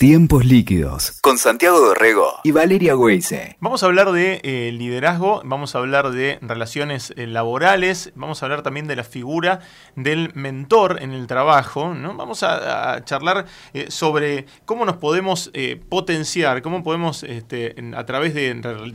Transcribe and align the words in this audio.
Tiempos 0.00 0.46
líquidos 0.46 1.20
con 1.20 1.36
Santiago 1.36 1.78
Dorrego 1.78 2.40
y 2.42 2.52
Valeria 2.52 2.96
Weise. 2.96 3.58
Vamos 3.60 3.82
a 3.82 3.86
hablar 3.86 4.12
de 4.12 4.40
eh, 4.44 4.72
liderazgo, 4.72 5.42
vamos 5.44 5.74
a 5.74 5.78
hablar 5.78 6.10
de 6.10 6.38
relaciones 6.40 7.12
eh, 7.18 7.26
laborales, 7.26 8.10
vamos 8.14 8.42
a 8.42 8.46
hablar 8.46 8.62
también 8.62 8.86
de 8.86 8.96
la 8.96 9.04
figura 9.04 9.60
del 9.96 10.32
mentor 10.34 11.02
en 11.02 11.12
el 11.12 11.26
trabajo, 11.26 11.92
¿no? 11.92 12.14
Vamos 12.14 12.42
a, 12.42 13.04
charlar 13.04 13.44
eh, 13.74 13.90
sobre 13.90 14.46
cómo 14.64 14.86
nos 14.86 14.96
podemos 14.96 15.50
potenciar, 15.90 16.62
cómo 16.62 16.82
podemos 16.82 17.22
este, 17.22 17.74
a 17.94 18.06
través 18.06 18.32
de, 18.32 18.54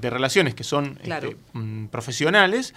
relaciones 0.09 0.55
que 0.55 0.63
son 0.63 0.97
este, 1.03 1.37
mm, 1.53 1.85
profesionales, 1.89 2.73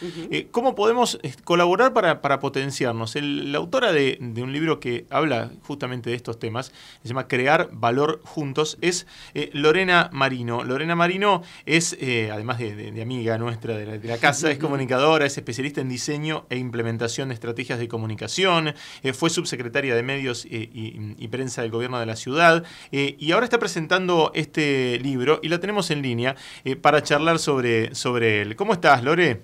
cómo 0.51 0.75
podemos 0.75 1.19
colaborar 1.45 1.95
para, 1.95 2.41
potenciarnos. 2.41 3.15
la 3.15 3.57
autora 3.57 3.91
de, 3.91 4.19
de 4.21 4.43
un 4.43 4.53
libro 4.53 4.81
que 4.81 5.07
habla 5.09 5.51
justamente 5.63 6.11
de 6.11 6.17
estos 6.17 6.39
temas 6.39 6.73
se 7.03 7.09
llama 7.09 7.27
Crear 7.27 7.71
Valor 7.73 8.18
juntos 8.25 8.79
es 8.81 9.07
eh, 9.35 9.51
Lorena 9.53 10.11
Marino. 10.13 10.65
Lorena 10.65 10.95
Marino 10.97 11.43
es, 11.67 11.97
eh, 12.01 12.31
además 12.33 12.59
de, 12.59 13.01
amiga 13.01 13.39
nuestra 13.39 13.77
de 13.77 13.99
la, 13.99 14.19
casa, 14.19 14.51
es 14.51 14.59
comunicadora, 14.61 15.27
es 15.27 15.37
especialista 15.37 15.81
en 15.81 15.89
diseño 15.89 16.47
e 16.51 16.57
implementación 16.57 17.29
de 17.29 17.35
estrategias 17.35 17.79
de 17.79 17.89
comunicación, 17.89 18.75
eh, 19.03 19.13
fue 19.13 19.31
subsecretaria 19.31 19.95
de 19.95 20.03
Medios 20.03 20.45
y, 20.45 21.29
Prensa 21.29 21.61
del 21.61 21.71
Gobierno 21.71 22.01
de 22.01 22.07
la 22.07 22.17
Ciudad 22.17 22.65
y 22.91 23.33
ahora 23.33 23.45
está 23.45 23.59
presentando 23.59 24.33
este 24.35 24.99
libro 24.99 25.41
y 25.43 25.49
la 25.49 25.61
tenemos 25.61 25.91
en 25.91 26.01
línea 26.01 26.37
para 26.81 27.03
charlar 27.03 27.39
sobre, 27.39 27.95
sobre 27.95 28.41
él. 28.41 28.57
¿Cómo 28.57 28.73
estás, 28.73 29.05
Lore? 29.05 29.43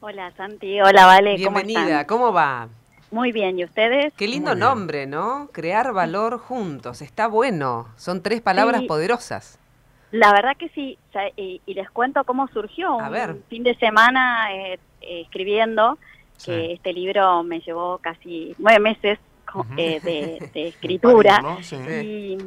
Hola, 0.00 0.32
Santi. 0.36 0.80
Hola, 0.80 1.06
Vale. 1.06 1.36
Bienvenida. 1.36 2.06
¿Cómo 2.06 2.32
va? 2.32 2.68
Muy 3.12 3.30
bien, 3.30 3.58
¿y 3.58 3.64
ustedes? 3.64 4.14
Qué 4.14 4.26
lindo 4.26 4.54
nombre, 4.54 5.06
¿no? 5.06 5.50
Crear 5.52 5.92
valor 5.92 6.38
juntos, 6.38 7.02
está 7.02 7.28
bueno, 7.28 7.88
son 7.96 8.22
tres 8.22 8.40
palabras 8.40 8.82
poderosas. 8.88 9.58
La 10.12 10.32
verdad 10.32 10.56
que 10.56 10.70
sí, 10.70 10.98
y, 11.36 11.60
les 11.66 11.90
cuento 11.90 12.24
cómo 12.24 12.48
surgió. 12.48 12.98
A 12.98 13.10
ver. 13.10 13.32
Un 13.32 13.44
fin 13.50 13.62
de 13.64 13.74
semana 13.74 14.54
eh, 14.54 14.78
eh, 15.02 15.20
escribiendo, 15.20 15.98
que 16.42 16.72
este 16.72 16.94
libro 16.94 17.42
me 17.42 17.60
llevó 17.60 17.98
casi 17.98 18.54
nueve 18.58 18.80
meses 18.80 19.18
eh, 19.76 20.00
de, 20.02 20.38
escritura. 20.68 21.58
y, 22.02 22.38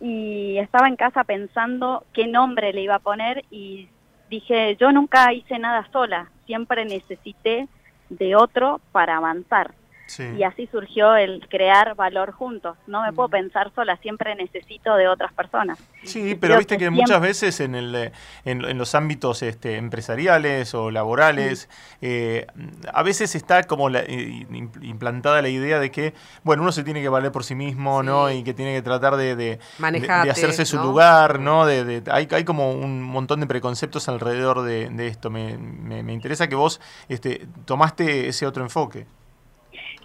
y 0.00 0.58
estaba 0.58 0.86
en 0.86 0.96
casa 0.96 1.24
pensando 1.24 2.04
qué 2.12 2.26
nombre 2.26 2.74
le 2.74 2.82
iba 2.82 2.96
a 2.96 3.00
poner 3.00 3.44
y 3.50 3.88
dije, 4.28 4.76
yo 4.76 4.92
nunca 4.92 5.32
hice 5.32 5.58
nada 5.58 5.88
sola, 5.92 6.30
siempre 6.44 6.84
necesité 6.84 7.68
de 8.10 8.36
otro 8.36 8.82
para 8.92 9.16
avanzar. 9.16 9.72
Y 10.18 10.42
así 10.42 10.66
surgió 10.66 11.14
el 11.14 11.46
crear 11.48 11.94
valor 11.94 12.32
juntos. 12.32 12.76
No 12.86 13.02
me 13.02 13.12
puedo 13.12 13.28
mm. 13.28 13.32
pensar 13.32 13.72
sola, 13.74 13.96
siempre 13.98 14.34
necesito 14.34 14.96
de 14.96 15.08
otras 15.08 15.32
personas. 15.32 15.78
Sí, 16.02 16.34
pero 16.34 16.56
viste 16.56 16.78
que, 16.78 16.90
muchas 16.90 17.20
veces 17.20 17.60
en, 17.60 17.74
el, 17.74 17.94
eh, 17.94 18.12
en, 18.44 18.78
los 18.78 18.94
ámbitos 18.94 19.42
este, 19.42 19.76
empresariales 19.76 20.74
o 20.74 20.90
laborales, 20.90 21.68
eh, 22.00 22.46
a 22.92 23.02
veces 23.02 23.34
está 23.34 23.64
como 23.64 23.88
la, 23.88 24.00
eh, 24.00 24.46
implantada 24.82 25.42
la 25.42 25.48
idea 25.48 25.78
de 25.78 25.90
que, 25.90 26.14
bueno, 26.42 26.62
uno 26.62 26.72
se 26.72 26.82
tiene 26.82 27.02
que 27.02 27.08
valer 27.08 27.30
por 27.30 27.44
sí 27.44 27.54
mismo, 27.54 28.02
¿no? 28.02 28.30
Y 28.30 28.42
que 28.42 28.54
tiene 28.54 28.74
que 28.74 28.82
tratar 28.82 29.16
de, 29.16 29.36
de, 29.36 29.58
hacerse 30.30 30.64
su 30.64 30.78
lugar, 30.78 31.38
¿no? 31.38 31.66
De, 31.66 32.02
hay, 32.10 32.28
hay 32.30 32.44
como 32.44 32.72
un 32.72 33.02
montón 33.02 33.40
de 33.40 33.46
preconceptos 33.46 34.08
alrededor 34.08 34.62
de, 34.62 35.06
esto. 35.06 35.30
Me, 35.30 35.56
me, 35.58 36.02
me 36.02 36.12
interesa 36.12 36.48
que 36.48 36.54
vos 36.54 36.80
este, 37.08 37.46
tomaste 37.64 38.28
ese 38.28 38.46
otro 38.46 38.62
enfoque. 38.62 39.06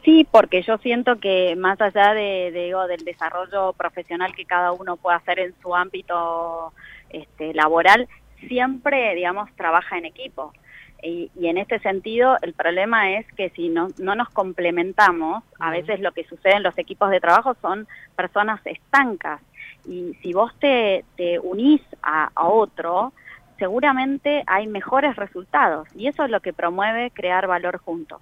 Sí, 0.05 0.27
porque 0.29 0.61
yo 0.61 0.77
siento 0.77 1.19
que 1.19 1.55
más 1.55 1.81
allá 1.81 2.13
de, 2.13 2.51
digo, 2.51 2.85
del 2.85 3.03
desarrollo 3.03 3.73
profesional 3.73 4.35
que 4.35 4.45
cada 4.45 4.71
uno 4.71 4.97
puede 4.97 5.17
hacer 5.17 5.39
en 5.39 5.55
su 5.63 5.75
ámbito 5.75 6.71
este, 7.09 7.55
laboral, 7.55 8.07
siempre, 8.47 9.15
digamos, 9.15 9.49
trabaja 9.55 9.97
en 9.97 10.05
equipo. 10.05 10.53
Y, 11.01 11.31
en 11.41 11.57
este 11.57 11.79
sentido, 11.79 12.37
el 12.43 12.53
problema 12.53 13.17
es 13.17 13.25
que 13.33 13.49
si 13.51 13.69
no, 13.69 13.87
no 13.97 14.13
nos 14.13 14.29
complementamos, 14.29 15.43
a 15.59 15.71
veces 15.71 15.99
lo 15.99 16.11
que 16.11 16.23
sucede 16.25 16.57
en 16.57 16.63
los 16.63 16.77
equipos 16.77 17.09
de 17.09 17.19
trabajo 17.19 17.55
son 17.59 17.87
personas 18.15 18.61
estancas. 18.65 19.41
Y 19.87 20.13
si 20.21 20.33
vos 20.33 20.53
te, 20.59 21.03
te 21.17 21.39
unís 21.39 21.81
a, 22.03 22.29
a 22.35 22.47
otro, 22.47 23.11
seguramente 23.57 24.43
hay 24.47 24.67
mejores 24.67 25.15
resultados 25.15 25.87
y 25.95 26.07
eso 26.07 26.23
es 26.23 26.31
lo 26.31 26.41
que 26.41 26.53
promueve 26.53 27.11
crear 27.11 27.47
valor 27.47 27.77
juntos. 27.77 28.21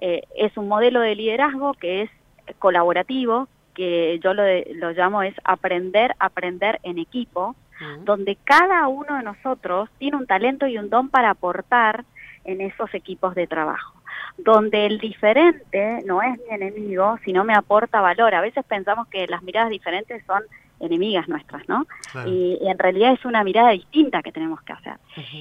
Eh, 0.00 0.22
es 0.36 0.56
un 0.56 0.68
modelo 0.68 1.00
de 1.00 1.14
liderazgo 1.14 1.74
que 1.74 2.02
es 2.02 2.10
colaborativo, 2.58 3.48
que 3.74 4.18
yo 4.22 4.34
lo, 4.34 4.42
lo 4.74 4.92
llamo 4.92 5.22
es 5.22 5.34
aprender, 5.44 6.14
aprender 6.18 6.80
en 6.82 6.98
equipo, 6.98 7.54
donde 8.00 8.36
cada 8.42 8.88
uno 8.88 9.16
de 9.16 9.22
nosotros 9.22 9.88
tiene 9.98 10.16
un 10.16 10.26
talento 10.26 10.66
y 10.66 10.78
un 10.78 10.90
don 10.90 11.10
para 11.10 11.30
aportar 11.30 12.04
en 12.44 12.60
esos 12.60 12.92
equipos 12.92 13.36
de 13.36 13.46
trabajo 13.46 13.98
donde 14.38 14.86
el 14.86 14.98
diferente 14.98 16.02
no 16.06 16.22
es 16.22 16.38
mi 16.38 16.54
enemigo, 16.54 17.18
sino 17.24 17.44
me 17.44 17.54
aporta 17.54 18.00
valor. 18.00 18.34
A 18.34 18.40
veces 18.40 18.64
pensamos 18.64 19.08
que 19.08 19.26
las 19.26 19.42
miradas 19.42 19.68
diferentes 19.68 20.24
son 20.26 20.42
enemigas 20.80 21.28
nuestras, 21.28 21.68
¿no? 21.68 21.86
Y, 22.26 22.58
en 22.60 22.78
realidad 22.78 23.12
es 23.12 23.24
una 23.24 23.44
mirada 23.44 23.70
distinta 23.70 24.22
que 24.22 24.32
tenemos 24.32 24.62
que 24.62 24.72
hacer. 24.72 24.94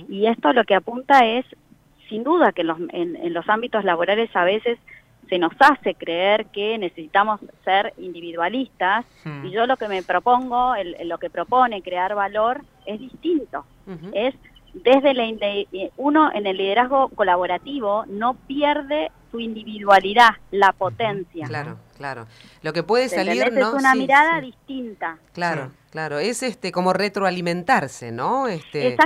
Y 0.09 0.27
esto 0.27 0.53
lo 0.53 0.63
que 0.63 0.75
apunta 0.75 1.25
es, 1.25 1.45
sin 2.09 2.23
duda, 2.23 2.51
que 2.51 2.63
los, 2.63 2.77
en, 2.89 3.33
los 3.33 3.47
ámbitos 3.49 3.83
laborales 3.83 4.33
a 4.35 4.43
veces 4.43 4.77
se 5.29 5.39
nos 5.39 5.53
hace 5.59 5.93
creer 5.95 6.45
que 6.47 6.77
necesitamos 6.77 7.41
ser 7.65 7.93
individualistas 7.97 9.05
hmm. 9.25 9.45
y 9.45 9.51
yo 9.51 9.65
lo 9.65 9.75
que 9.75 9.89
me 9.89 10.01
propongo, 10.01 10.73
el, 10.75 10.95
lo 11.07 11.17
que 11.17 11.29
propone 11.29 11.81
crear 11.81 12.15
valor 12.15 12.61
es 12.85 12.99
distinto. 12.99 13.65
Es 14.13 14.35
desde 14.73 15.13
la, 15.13 15.25
uno 15.97 16.31
en 16.33 16.45
el 16.45 16.57
liderazgo 16.57 17.09
colaborativo 17.09 18.05
no 18.07 18.35
pierde 18.35 19.11
su 19.31 19.39
individualidad, 19.39 20.31
la 20.51 20.73
potencia. 20.73 21.47
Claro, 21.47 21.77
claro. 21.97 22.27
Lo 22.61 22.73
que 22.73 22.83
puede 22.83 23.09
salir, 23.09 23.51
¿no? 23.51 23.69
Es 23.69 23.73
una 23.73 23.95
mirada 23.95 24.39
distinta. 24.41 25.17
Claro, 25.33 25.71
claro. 25.89 26.19
Es 26.19 26.43
este 26.43 26.71
como 26.71 26.93
retroalimentarse, 26.93 28.11
¿no? 28.11 28.47
Este... 28.47 28.97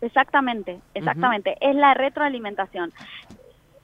exactamente, 0.00 0.80
exactamente. 0.94 1.56
Es 1.60 1.74
la 1.74 1.94
retroalimentación. 1.94 2.92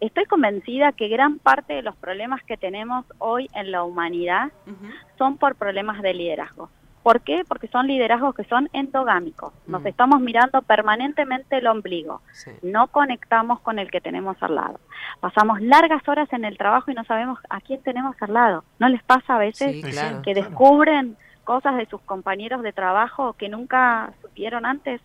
Estoy 0.00 0.24
convencida 0.24 0.92
que 0.92 1.08
gran 1.08 1.38
parte 1.38 1.74
de 1.74 1.82
los 1.82 1.94
problemas 1.96 2.42
que 2.44 2.56
tenemos 2.56 3.04
hoy 3.18 3.48
en 3.54 3.70
la 3.70 3.84
humanidad 3.84 4.50
son 5.18 5.36
por 5.36 5.56
problemas 5.56 6.00
de 6.02 6.14
liderazgo. 6.14 6.70
¿Por 7.02 7.22
qué? 7.22 7.44
Porque 7.48 7.68
son 7.68 7.86
liderazgos 7.86 8.34
que 8.34 8.44
son 8.44 8.68
endogámicos. 8.72 9.54
Nos 9.66 9.82
mm. 9.82 9.86
estamos 9.86 10.20
mirando 10.20 10.60
permanentemente 10.62 11.58
el 11.58 11.66
ombligo. 11.66 12.20
No 12.62 12.88
conectamos 12.88 13.60
con 13.60 13.78
el 13.78 13.90
que 13.90 14.00
tenemos 14.00 14.36
al 14.42 14.54
lado. 14.54 14.80
Pasamos 15.20 15.60
largas 15.62 16.06
horas 16.06 16.30
en 16.32 16.44
el 16.44 16.58
trabajo 16.58 16.90
y 16.90 16.94
no 16.94 17.04
sabemos 17.04 17.38
a 17.48 17.60
quién 17.60 17.82
tenemos 17.82 18.16
al 18.20 18.34
lado. 18.34 18.64
¿No 18.78 18.88
les 18.88 19.02
pasa 19.02 19.36
a 19.36 19.38
veces 19.38 19.82
que 20.22 20.34
descubren 20.34 21.16
cosas 21.44 21.76
de 21.76 21.86
sus 21.86 22.02
compañeros 22.02 22.62
de 22.62 22.72
trabajo 22.72 23.32
que 23.32 23.48
nunca 23.48 24.12
supieron 24.20 24.66
antes? 24.66 25.00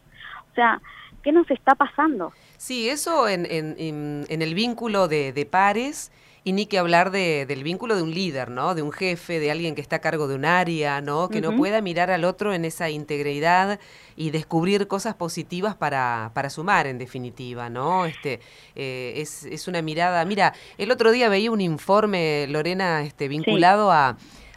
O 0.52 0.56
sea, 0.56 0.82
¿qué 1.24 1.32
nos 1.32 1.50
está 1.50 1.76
pasando? 1.76 2.34
Sí, 2.58 2.90
eso 2.90 3.30
en, 3.30 3.46
en, 3.46 4.26
en 4.28 4.42
el 4.42 4.54
vínculo 4.54 5.08
de, 5.08 5.32
de 5.32 5.46
pares 5.46 6.12
y 6.48 6.54
ni 6.54 6.68
que 6.68 6.78
hablar 6.78 7.10
de, 7.10 7.48
del 7.48 7.64
vínculo 7.64 7.96
de 7.96 8.04
un 8.04 8.14
líder, 8.14 8.52
¿no? 8.52 8.76
De 8.76 8.84
un 8.84 8.92
jefe, 8.92 9.40
de 9.40 9.50
alguien 9.50 9.74
que 9.74 9.82
está 9.82 9.96
a 9.96 10.00
cargo 10.00 10.28
de 10.28 10.36
un 10.36 10.46
área, 10.46 11.02
¿no? 11.02 11.28
Que 11.28 11.42
no 11.42 11.58
pueda 11.58 11.82
mirar 11.82 12.12
al 12.12 12.24
otro 12.24 12.54
en 12.54 12.66
esa 12.66 12.92
integridad 12.92 13.80
y 14.16 14.30
descubrir 14.30 14.88
cosas 14.88 15.16
positivas 15.16 15.74
para, 15.74 16.30
para 16.36 16.52
sumar, 16.52 16.86
en 16.86 17.00
definitiva, 17.00 17.72
¿no? 17.72 18.06
Este, 18.06 18.42
eh, 18.76 19.14
es, 19.18 19.44
es, 19.46 19.68
una 19.68 19.82
mirada... 19.82 20.24
Mira, 20.24 20.54
el 20.78 20.92
otro 20.92 21.12
día 21.12 21.30
veía 21.30 21.50
un 21.50 21.62
informe, 21.62 22.46
Lorena, 22.48 23.02
este, 23.02 23.28
vinculado 23.28 23.92
a 23.92 24.16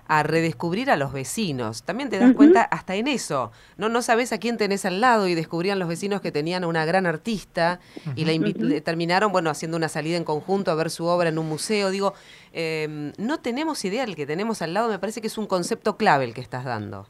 a 0.09 0.23
redescubrir 0.23 0.91
a 0.91 0.97
los 0.97 1.13
vecinos. 1.13 1.83
También 1.83 2.09
te 2.09 2.19
das 2.19 2.33
cuenta 2.35 2.63
hasta 2.63 2.97
en 2.97 3.07
eso. 3.07 3.53
No, 3.77 3.91
no 3.91 4.01
sabes 4.01 4.33
a 4.33 4.39
quién 4.39 4.57
tenés 4.57 4.87
al 4.87 5.03
lado 5.03 5.29
y 5.29 5.35
descubrían 5.35 5.79
los 5.79 5.87
vecinos 5.87 6.23
que 6.23 6.33
tenían 6.33 6.65
una 6.65 6.87
gran 6.87 7.07
artista 7.07 7.79
y 8.17 8.25
la 8.25 8.81
terminaron, 8.81 9.31
bueno, 9.31 9.51
haciendo 9.51 9.77
una 9.77 9.89
salida 9.89 10.17
en 10.17 10.25
conjunto 10.25 10.71
a 10.71 10.75
ver 10.75 10.91
su 10.91 11.05
obra 11.05 11.29
en 11.29 11.39
un 11.39 11.47
museo. 11.47 11.91
Digo, 11.91 12.15
em, 12.53 13.13
no 13.19 13.41
tenemos 13.41 13.85
idea 13.85 14.07
del 14.07 14.17
que 14.17 14.27
tenemos 14.27 14.63
al 14.63 14.73
lado, 14.73 14.89
me 14.89 14.99
parece 14.99 15.21
que 15.21 15.27
es 15.27 15.37
un 15.37 15.47
concepto 15.47 15.99
clave 15.99 16.25
el 16.25 16.33
que 16.33 16.41
estás 16.41 16.65
dando. 16.65 17.07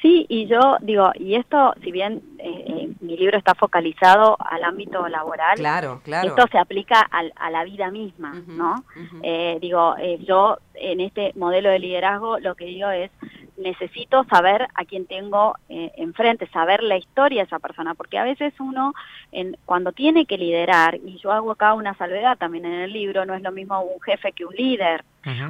Sí, 0.00 0.26
y 0.28 0.46
yo 0.46 0.76
digo, 0.80 1.10
y 1.16 1.34
esto, 1.34 1.74
si 1.82 1.90
bien 1.90 2.22
eh, 2.38 2.64
eh, 2.66 2.88
mi 3.00 3.16
libro 3.16 3.36
está 3.36 3.56
focalizado 3.56 4.36
al 4.38 4.62
ámbito 4.62 5.08
laboral, 5.08 5.56
claro, 5.56 6.00
claro. 6.04 6.28
esto 6.28 6.46
se 6.52 6.58
aplica 6.58 7.00
a 7.00 7.50
la 7.50 7.64
vida 7.64 7.90
misma, 7.90 8.34
¿no? 8.46 8.84
Eh, 9.22 9.58
digo, 9.60 9.96
yo 10.20 10.58
en 10.74 11.00
este 11.00 11.32
modelo 11.34 11.70
de 11.70 11.80
liderazgo 11.80 12.38
lo 12.38 12.54
que 12.54 12.66
digo 12.66 12.90
es, 12.90 13.10
necesito 13.56 14.22
saber 14.24 14.68
a 14.74 14.84
quién 14.84 15.06
tengo 15.06 15.56
enfrente, 15.68 16.46
saber 16.50 16.84
la 16.84 16.96
historia 16.96 17.42
de 17.42 17.46
esa 17.46 17.58
persona, 17.58 17.94
porque 17.94 18.18
a 18.18 18.24
veces 18.24 18.54
uno, 18.60 18.94
en, 19.32 19.56
cuando 19.64 19.90
tiene 19.90 20.26
que 20.26 20.38
liderar, 20.38 20.94
y 21.04 21.18
yo 21.18 21.32
hago 21.32 21.50
acá 21.50 21.74
una 21.74 21.94
salvedad 21.94 22.38
también 22.38 22.66
en 22.66 22.74
el 22.74 22.92
libro, 22.92 23.24
no 23.24 23.34
es 23.34 23.42
lo 23.42 23.50
mismo 23.50 23.80
un 23.80 24.00
jefe 24.00 24.30
que 24.30 24.44
un 24.44 24.54
líder. 24.54 25.04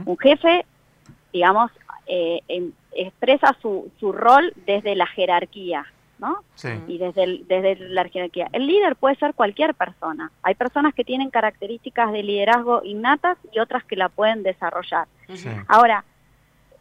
Un 0.06 0.16
jefe, 0.18 0.64
digamos, 1.34 1.70
expresa 2.92 3.56
su, 3.60 3.90
su 4.00 4.12
rol 4.12 4.52
desde 4.66 4.94
la 4.96 5.06
jerarquía, 5.06 5.86
¿no? 6.18 6.42
Sí. 6.54 6.68
Y 6.88 6.98
desde, 6.98 7.40
desde 7.46 7.76
la 7.88 8.08
jerarquía. 8.08 8.48
El 8.52 8.66
líder 8.66 8.96
puede 8.96 9.16
ser 9.16 9.34
cualquier 9.34 9.74
persona. 9.74 10.30
Hay 10.42 10.54
personas 10.54 10.94
que 10.94 11.04
tienen 11.04 11.30
características 11.30 12.12
de 12.12 12.22
liderazgo 12.22 12.82
innatas 12.84 13.38
y 13.52 13.58
otras 13.60 13.84
que 13.84 13.96
la 13.96 14.08
pueden 14.08 14.42
desarrollar. 14.42 15.06
Sí. 15.34 15.48
Ahora, 15.68 16.04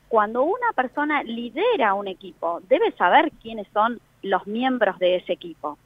cuando 0.07 0.43
una 0.43 0.71
persona 0.75 1.21
lidera 1.23 1.93
un 1.93 2.07
equipo, 2.07 2.61
debe 2.69 2.91
saber 2.93 3.31
quiénes 3.41 3.67
son 3.73 3.99
los 4.23 4.47
miembros 4.47 4.97
de 4.99 5.17
ese 5.17 5.33
equipo. 5.33 5.77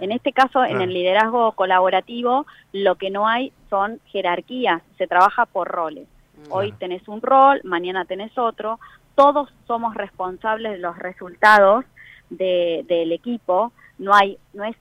En 0.00 0.12
este 0.12 0.32
caso, 0.32 0.64
en 0.64 0.80
el 0.80 0.94
liderazgo 0.94 1.52
colaborativo, 1.52 2.46
lo 2.72 2.94
que 2.94 3.10
no 3.10 3.26
hay 3.28 3.52
son 3.68 4.00
jerarquías, 4.06 4.82
se 4.96 5.06
trabaja 5.06 5.44
por 5.46 5.68
roles. 5.68 6.06
Hoy 6.48 6.68
Claro. 6.68 6.78
tenés 6.78 7.08
un 7.08 7.20
rol, 7.20 7.60
mañana 7.64 8.06
tenés 8.06 8.36
otro, 8.38 8.80
todos 9.22 9.52
somos 9.66 9.94
responsables 9.94 10.72
de 10.72 10.78
los 10.78 10.96
resultados 10.98 11.84
de- 12.30 12.84
del 12.88 13.12
equipo, 13.12 13.72
no 13.98 14.14
hay, 14.14 14.38
no 14.52 14.64
es 14.64 14.76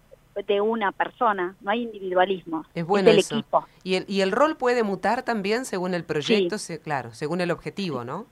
de 0.47 0.61
una 0.61 0.91
persona, 0.93 1.55
no 1.61 1.71
hay 1.71 1.83
individualismo, 1.83 2.63
Es 2.73 2.85
bueno 2.85 3.09
del 3.09 3.19
eso. 3.19 3.35
equipo. 3.35 3.65
Y 3.83 3.95
el, 3.95 4.05
y 4.07 4.21
el 4.21 4.31
rol 4.31 4.55
puede 4.55 4.83
mutar 4.83 5.23
también 5.23 5.65
según 5.65 5.93
el 5.93 6.03
proyecto, 6.05 6.57
se- 6.57 6.79
claro, 6.79 7.13
según 7.13 7.41
el 7.41 7.51
objetivo, 7.51 8.05
¿no? 8.05 8.25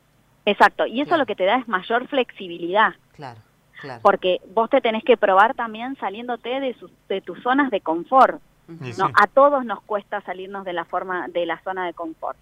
Exacto, 0.45 0.85
y 0.85 1.01
eso 1.01 1.09
Claro. 1.09 1.23
lo 1.23 1.25
que 1.25 1.35
te 1.35 1.43
da 1.45 1.57
es 1.57 1.67
mayor 1.67 2.07
flexibilidad. 2.07 2.93
Claro, 3.13 3.41
claro. 3.81 3.99
porque 4.03 4.39
vos 4.53 4.69
te 4.69 4.79
tenés 4.79 5.03
que 5.03 5.17
probar 5.17 5.53
también 5.55 5.95
saliéndote 5.97 6.59
de, 6.61 6.73
sus- 6.75 6.91
de 7.09 7.19
tus 7.21 7.41
zonas 7.43 7.69
de 7.71 7.81
confort. 7.81 8.39
¿no? 8.69 8.85
sí. 8.85 9.01
A 9.01 9.27
todos 9.27 9.63
nos 9.65 9.81
cuesta 9.83 10.19
salirnos 10.21 10.63
de 10.65 10.73
la 10.73 10.83
forma 10.85 11.27
de 11.29 11.45
la 11.45 11.57
zona 11.63 11.85
de 11.85 11.93
confort, 11.93 12.37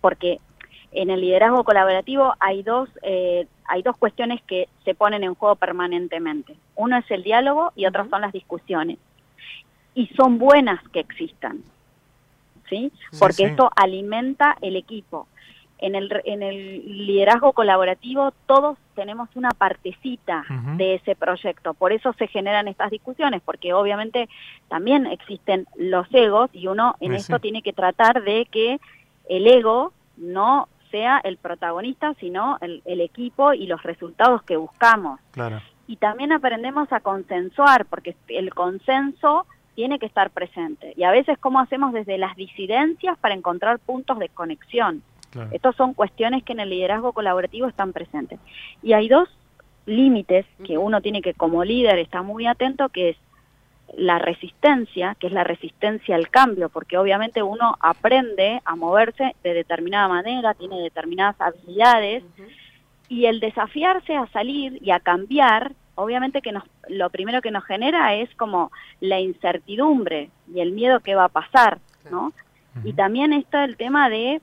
porque 0.00 0.38
en 0.92 1.10
el 1.10 1.20
liderazgo 1.20 1.64
colaborativo 1.64 2.34
hay 2.38 2.62
dos 2.62 2.88
eh, 3.02 3.46
hay 3.66 3.82
dos 3.82 3.96
cuestiones 3.96 4.42
que 4.42 4.68
se 4.84 4.94
ponen 4.94 5.24
en 5.24 5.34
juego 5.34 5.56
permanentemente. 5.56 6.54
Uno 6.76 6.98
es 6.98 7.10
el 7.10 7.22
diálogo 7.22 7.72
y 7.74 7.86
otro 7.86 8.06
son 8.08 8.20
las 8.20 8.32
discusiones. 8.32 8.98
Y 9.94 10.08
son 10.08 10.38
buenas 10.38 10.86
que 10.88 11.00
existan, 11.00 11.62
¿sí? 12.68 12.92
Porque 13.18 13.34
sí. 13.34 13.44
esto 13.44 13.70
alimenta 13.74 14.56
el 14.60 14.76
equipo. 14.76 15.26
En 15.78 15.96
el, 15.96 16.10
en 16.24 16.42
el 16.44 17.06
liderazgo 17.06 17.52
colaborativo 17.54 18.32
todos 18.46 18.78
tenemos 18.94 19.28
una 19.34 19.50
partecita 19.50 20.44
de 20.76 20.94
ese 20.94 21.16
proyecto. 21.16 21.74
Por 21.74 21.92
eso 21.92 22.12
se 22.18 22.28
generan 22.28 22.68
estas 22.68 22.90
discusiones, 22.90 23.42
porque 23.44 23.72
obviamente 23.72 24.28
también 24.68 25.06
existen 25.06 25.66
los 25.76 26.06
egos 26.14 26.50
y 26.52 26.68
uno 26.68 26.94
en 27.00 27.12
Sí, 27.12 27.16
esto 27.18 27.40
tiene 27.40 27.62
que 27.62 27.72
tratar 27.72 28.22
de 28.22 28.46
que 28.46 28.78
el 29.28 29.46
ego 29.46 29.92
no 30.16 30.68
sea 30.92 31.20
el 31.24 31.38
protagonista, 31.38 32.14
sino 32.20 32.58
el, 32.60 32.82
el 32.84 33.00
equipo 33.00 33.52
y 33.52 33.66
los 33.66 33.82
resultados 33.82 34.44
que 34.44 34.56
buscamos. 34.56 35.18
Claro. 35.32 35.60
Y 35.88 35.96
también 35.96 36.30
aprendemos 36.30 36.92
a 36.92 37.00
consensuar, 37.00 37.86
porque 37.86 38.14
el 38.28 38.54
consenso 38.54 39.44
tiene 39.74 39.98
que 39.98 40.06
estar 40.06 40.30
presente. 40.30 40.92
Y 40.96 41.02
a 41.02 41.10
veces, 41.10 41.36
¿cómo 41.38 41.58
hacemos 41.58 41.92
desde 41.92 42.16
las 42.18 42.36
disidencias 42.36 43.18
para 43.18 43.34
encontrar 43.34 43.80
puntos 43.80 44.20
de 44.20 44.28
conexión? 44.28 45.02
Claro. 45.30 45.50
Estas 45.50 45.74
son 45.74 45.94
cuestiones 45.94 46.44
que 46.44 46.52
en 46.52 46.60
el 46.60 46.70
liderazgo 46.70 47.12
colaborativo 47.12 47.66
están 47.66 47.92
presentes. 47.92 48.38
Y 48.82 48.92
hay 48.92 49.08
dos 49.08 49.28
límites 49.86 50.46
que 50.64 50.78
uno 50.78 51.00
tiene 51.00 51.22
que 51.22 51.34
como 51.34 51.64
líder 51.64 51.98
estar 51.98 52.22
muy 52.22 52.46
atento, 52.46 52.88
que 52.90 53.10
es 53.10 53.16
la 53.96 54.18
resistencia, 54.18 55.16
que 55.18 55.26
es 55.26 55.32
la 55.32 55.44
resistencia 55.44 56.16
al 56.16 56.30
cambio, 56.30 56.68
porque 56.68 56.98
obviamente 56.98 57.42
uno 57.42 57.76
aprende 57.80 58.60
a 58.64 58.74
moverse 58.74 59.34
de 59.42 59.54
determinada 59.54 60.08
manera, 60.08 60.54
tiene 60.54 60.80
determinadas 60.80 61.40
habilidades, 61.40 62.24
y 63.08 63.26
el 63.26 63.40
desafiarse 63.40 64.16
a 64.16 64.26
salir 64.28 64.78
y 64.80 64.90
a 64.90 65.00
cambiar, 65.00 65.72
obviamente 65.96 66.40
que 66.40 66.52
nos, 66.52 66.64
lo 66.88 67.10
primero 67.10 67.42
que 67.42 67.50
nos 67.50 67.64
genera 67.64 68.14
es 68.14 68.34
como 68.36 68.72
la 69.00 69.20
incertidumbre 69.20 70.30
y 70.52 70.60
el 70.60 70.72
miedo 70.72 71.00
que 71.00 71.14
va 71.14 71.24
a 71.24 71.28
pasar, 71.28 71.78
¿no? 72.10 72.32
Y 72.84 72.94
también 72.94 73.34
está 73.34 73.64
el 73.64 73.76
tema 73.76 74.08
de, 74.08 74.40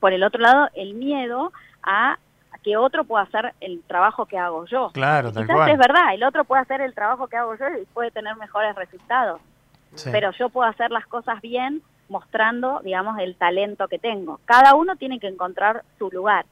por 0.00 0.12
el 0.12 0.22
otro 0.22 0.42
lado, 0.42 0.68
el 0.74 0.92
miedo 0.92 1.50
a 1.82 2.18
que 2.62 2.76
otro 2.76 3.04
pueda 3.04 3.24
hacer 3.24 3.52
el 3.60 3.82
trabajo 3.86 4.26
que 4.26 4.38
hago 4.38 4.64
yo. 4.66 4.90
Claro, 4.92 5.32
tal 5.32 5.44
Quizás 5.44 5.56
cual. 5.56 5.70
es 5.70 5.78
verdad, 5.78 6.14
el 6.14 6.22
otro 6.24 6.44
puede 6.44 6.62
hacer 6.62 6.80
el 6.80 6.94
trabajo 6.94 7.26
que 7.28 7.36
hago 7.36 7.54
yo 7.56 7.66
y 7.80 7.84
puede 7.86 8.10
tener 8.10 8.36
mejores 8.36 8.74
resultados, 8.76 9.40
Sí. 9.94 10.08
pero 10.12 10.30
yo 10.32 10.48
puedo 10.48 10.68
hacer 10.68 10.90
las 10.90 11.06
cosas 11.06 11.40
bien 11.40 11.82
mostrando, 12.08 12.80
digamos, 12.84 13.18
el 13.18 13.34
talento 13.36 13.88
que 13.88 13.98
tengo. 13.98 14.38
Cada 14.44 14.74
uno 14.74 14.96
tiene 14.96 15.18
que 15.18 15.28
encontrar 15.28 15.82
su 15.98 16.10
lugar. 16.10 16.44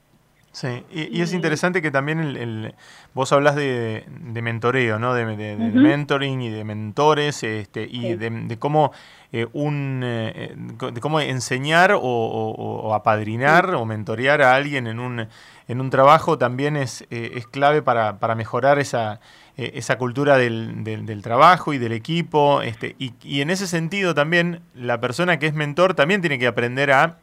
Sí, 0.53 0.83
y, 0.91 1.17
y 1.17 1.21
es 1.21 1.31
interesante 1.33 1.81
que 1.81 1.91
también 1.91 2.19
el, 2.19 2.35
el- 2.35 2.75
vos 3.13 3.31
hablas 3.31 3.55
de, 3.55 4.03
de 4.07 4.41
mentoreo, 4.41 4.99
¿no? 4.99 5.13
De, 5.13 5.25
de- 5.37 5.55
mentoring 5.55 6.41
y 6.41 6.49
de 6.49 6.65
mentores, 6.65 7.41
este, 7.43 7.83
y 7.89 8.01
Sí. 8.01 8.15
de, 8.15 8.57
cómo 8.59 8.91
eh, 9.31 9.47
un 9.53 10.01
eh, 10.03 10.53
de 10.57 10.99
cómo 10.99 11.21
enseñar 11.21 11.93
o, 11.93 11.99
o- 12.01 12.81
o 12.81 12.93
apadrinar 12.93 13.73
o 13.75 13.85
mentorear 13.85 14.41
a 14.41 14.53
alguien 14.55 14.87
en 14.87 14.99
un 14.99 15.27
en 15.69 15.79
un 15.79 15.89
trabajo 15.89 16.37
también 16.37 16.75
es, 16.75 17.03
eh, 17.11 17.31
es 17.35 17.47
clave 17.47 17.81
para, 17.81 18.19
para 18.19 18.35
mejorar 18.35 18.77
esa 18.79 19.21
esa 19.57 19.97
cultura 19.97 20.37
del, 20.37 20.83
del- 20.83 21.05
del 21.05 21.21
trabajo 21.21 21.71
y 21.73 21.77
del 21.77 21.91
equipo, 21.91 22.61
este, 22.61 22.95
y, 22.97 23.13
y 23.21 23.41
en 23.41 23.51
ese 23.51 23.67
sentido 23.67 24.15
también 24.15 24.61
la 24.73 24.99
persona 24.99 25.37
que 25.39 25.45
es 25.47 25.53
mentor 25.53 25.93
también 25.93 26.19
tiene 26.21 26.39
que 26.39 26.47
aprender 26.47 26.91
a 26.91 27.17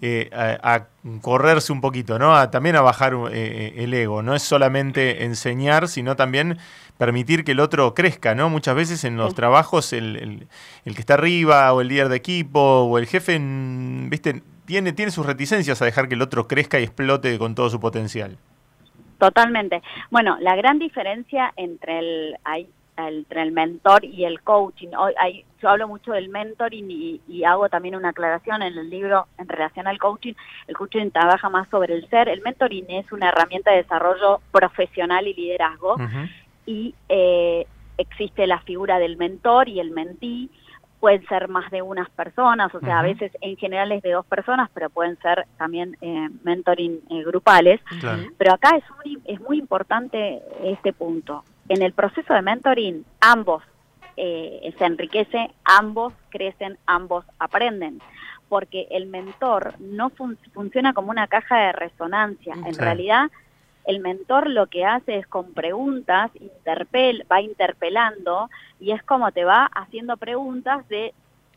eh, 0.00 0.30
a, 0.32 0.74
a 0.74 0.86
correrse 1.20 1.72
un 1.72 1.80
poquito, 1.80 2.18
¿no? 2.18 2.36
A, 2.36 2.50
también 2.50 2.76
a 2.76 2.80
bajar 2.80 3.14
eh, 3.32 3.74
el 3.76 3.94
ego. 3.94 4.22
No 4.22 4.34
es 4.34 4.42
solamente 4.42 5.24
enseñar, 5.24 5.88
sino 5.88 6.16
también 6.16 6.58
permitir 6.98 7.44
que 7.44 7.52
el 7.52 7.60
otro 7.60 7.94
crezca, 7.94 8.34
¿no? 8.34 8.48
Muchas 8.50 8.74
veces 8.74 9.04
en 9.04 9.16
los 9.16 9.34
trabajos 9.34 9.92
el, 9.92 10.16
el- 10.16 10.46
el 10.84 10.94
que 10.94 11.00
está 11.00 11.14
arriba 11.14 11.72
o 11.72 11.80
el 11.80 11.88
líder 11.88 12.08
de 12.08 12.16
equipo 12.16 12.60
o 12.60 12.98
el 12.98 13.06
jefe, 13.06 13.38
mm, 13.38 14.08
¿viste? 14.10 14.42
Tiene, 14.64 14.92
tiene 14.92 15.10
sus 15.12 15.24
reticencias 15.26 15.80
a 15.80 15.84
dejar 15.84 16.08
que 16.08 16.14
el 16.14 16.22
otro 16.22 16.48
crezca 16.48 16.80
y 16.80 16.84
explote 16.84 17.38
con 17.38 17.54
todo 17.54 17.70
su 17.70 17.78
potencial. 17.80 18.36
Totalmente. 19.18 19.82
Bueno, 20.10 20.36
la 20.40 20.56
gran 20.56 20.78
diferencia 20.78 21.52
entre 21.56 21.98
el, 21.98 22.36
hay- 22.44 22.68
entre 22.96 23.42
el 23.42 23.52
mentor 23.52 24.04
y 24.04 24.24
el 24.24 24.40
coaching, 24.42 24.88
hoy 24.98 25.12
hay, 25.18 25.44
yo 25.60 25.68
hablo 25.68 25.88
mucho 25.88 26.12
del 26.12 26.28
mentoring 26.28 26.90
y, 26.90 27.20
y 27.28 27.44
hago 27.44 27.68
también 27.68 27.94
una 27.96 28.10
aclaración 28.10 28.62
en 28.62 28.76
el 28.76 28.88
libro 28.88 29.26
en 29.38 29.48
relación 29.48 29.86
al 29.86 29.98
coaching. 29.98 30.34
El 30.66 30.76
coaching 30.76 31.10
trabaja 31.10 31.48
más 31.48 31.68
sobre 31.68 31.94
el 31.94 32.08
ser, 32.08 32.28
el 32.28 32.42
mentoring 32.42 32.86
es 32.88 33.10
una 33.12 33.28
herramienta 33.28 33.70
de 33.70 33.78
desarrollo 33.78 34.40
profesional 34.50 35.26
y 35.26 35.34
liderazgo 35.34 35.96
y 36.66 36.94
eh, 37.08 37.66
existe 37.98 38.46
la 38.46 38.60
figura 38.60 38.98
del 38.98 39.16
mentor 39.16 39.68
y 39.68 39.80
el 39.80 39.90
mentí. 39.90 40.50
Pueden 41.00 41.26
ser 41.26 41.48
más 41.48 41.70
de 41.70 41.82
unas 41.82 42.08
personas, 42.10 42.74
o 42.74 42.80
sea, 42.80 43.00
a 43.00 43.02
veces 43.02 43.30
en 43.40 43.56
general 43.56 43.92
es 43.92 44.02
de 44.02 44.12
dos 44.12 44.24
personas, 44.26 44.70
pero 44.72 44.88
pueden 44.90 45.18
ser 45.20 45.46
también 45.58 45.96
eh, 46.00 46.28
mentoring 46.42 47.00
eh, 47.10 47.22
grupales. 47.24 47.80
Claro. 48.00 48.22
Pero 48.38 48.54
acá 48.54 48.76
es 48.76 48.84
muy, 49.04 49.20
es 49.26 49.40
muy 49.40 49.58
importante 49.58 50.42
este 50.64 50.92
punto. 50.92 51.44
En 51.68 51.82
el 51.82 51.92
proceso 51.92 52.32
de 52.32 52.42
mentoring, 52.42 53.04
ambos 53.20 53.62
eh, 54.16 54.74
se 54.78 54.84
enriquece, 54.84 55.50
ambos 55.64 56.14
crecen, 56.30 56.78
ambos 56.86 57.24
aprenden. 57.38 58.00
Porque 58.48 58.86
el 58.90 59.06
mentor 59.06 59.74
no 59.80 60.08
fun- 60.10 60.38
funciona 60.54 60.94
como 60.94 61.10
una 61.10 61.26
caja 61.26 61.58
de 61.58 61.72
resonancia. 61.72 62.54
En 62.54 62.74
realidad, 62.78 63.30
el 63.86 64.00
mentor 64.00 64.48
lo 64.50 64.66
que 64.66 64.84
hace 64.84 65.16
es 65.16 65.26
con 65.26 65.52
preguntas, 65.54 66.30
interpel, 66.40 67.24
va 67.30 67.40
interpelando 67.40 68.50
y 68.80 68.90
es 68.90 69.02
como 69.04 69.30
te 69.32 69.44
va 69.44 69.66
haciendo 69.66 70.16
preguntas 70.16 70.86
de, 70.88 71.14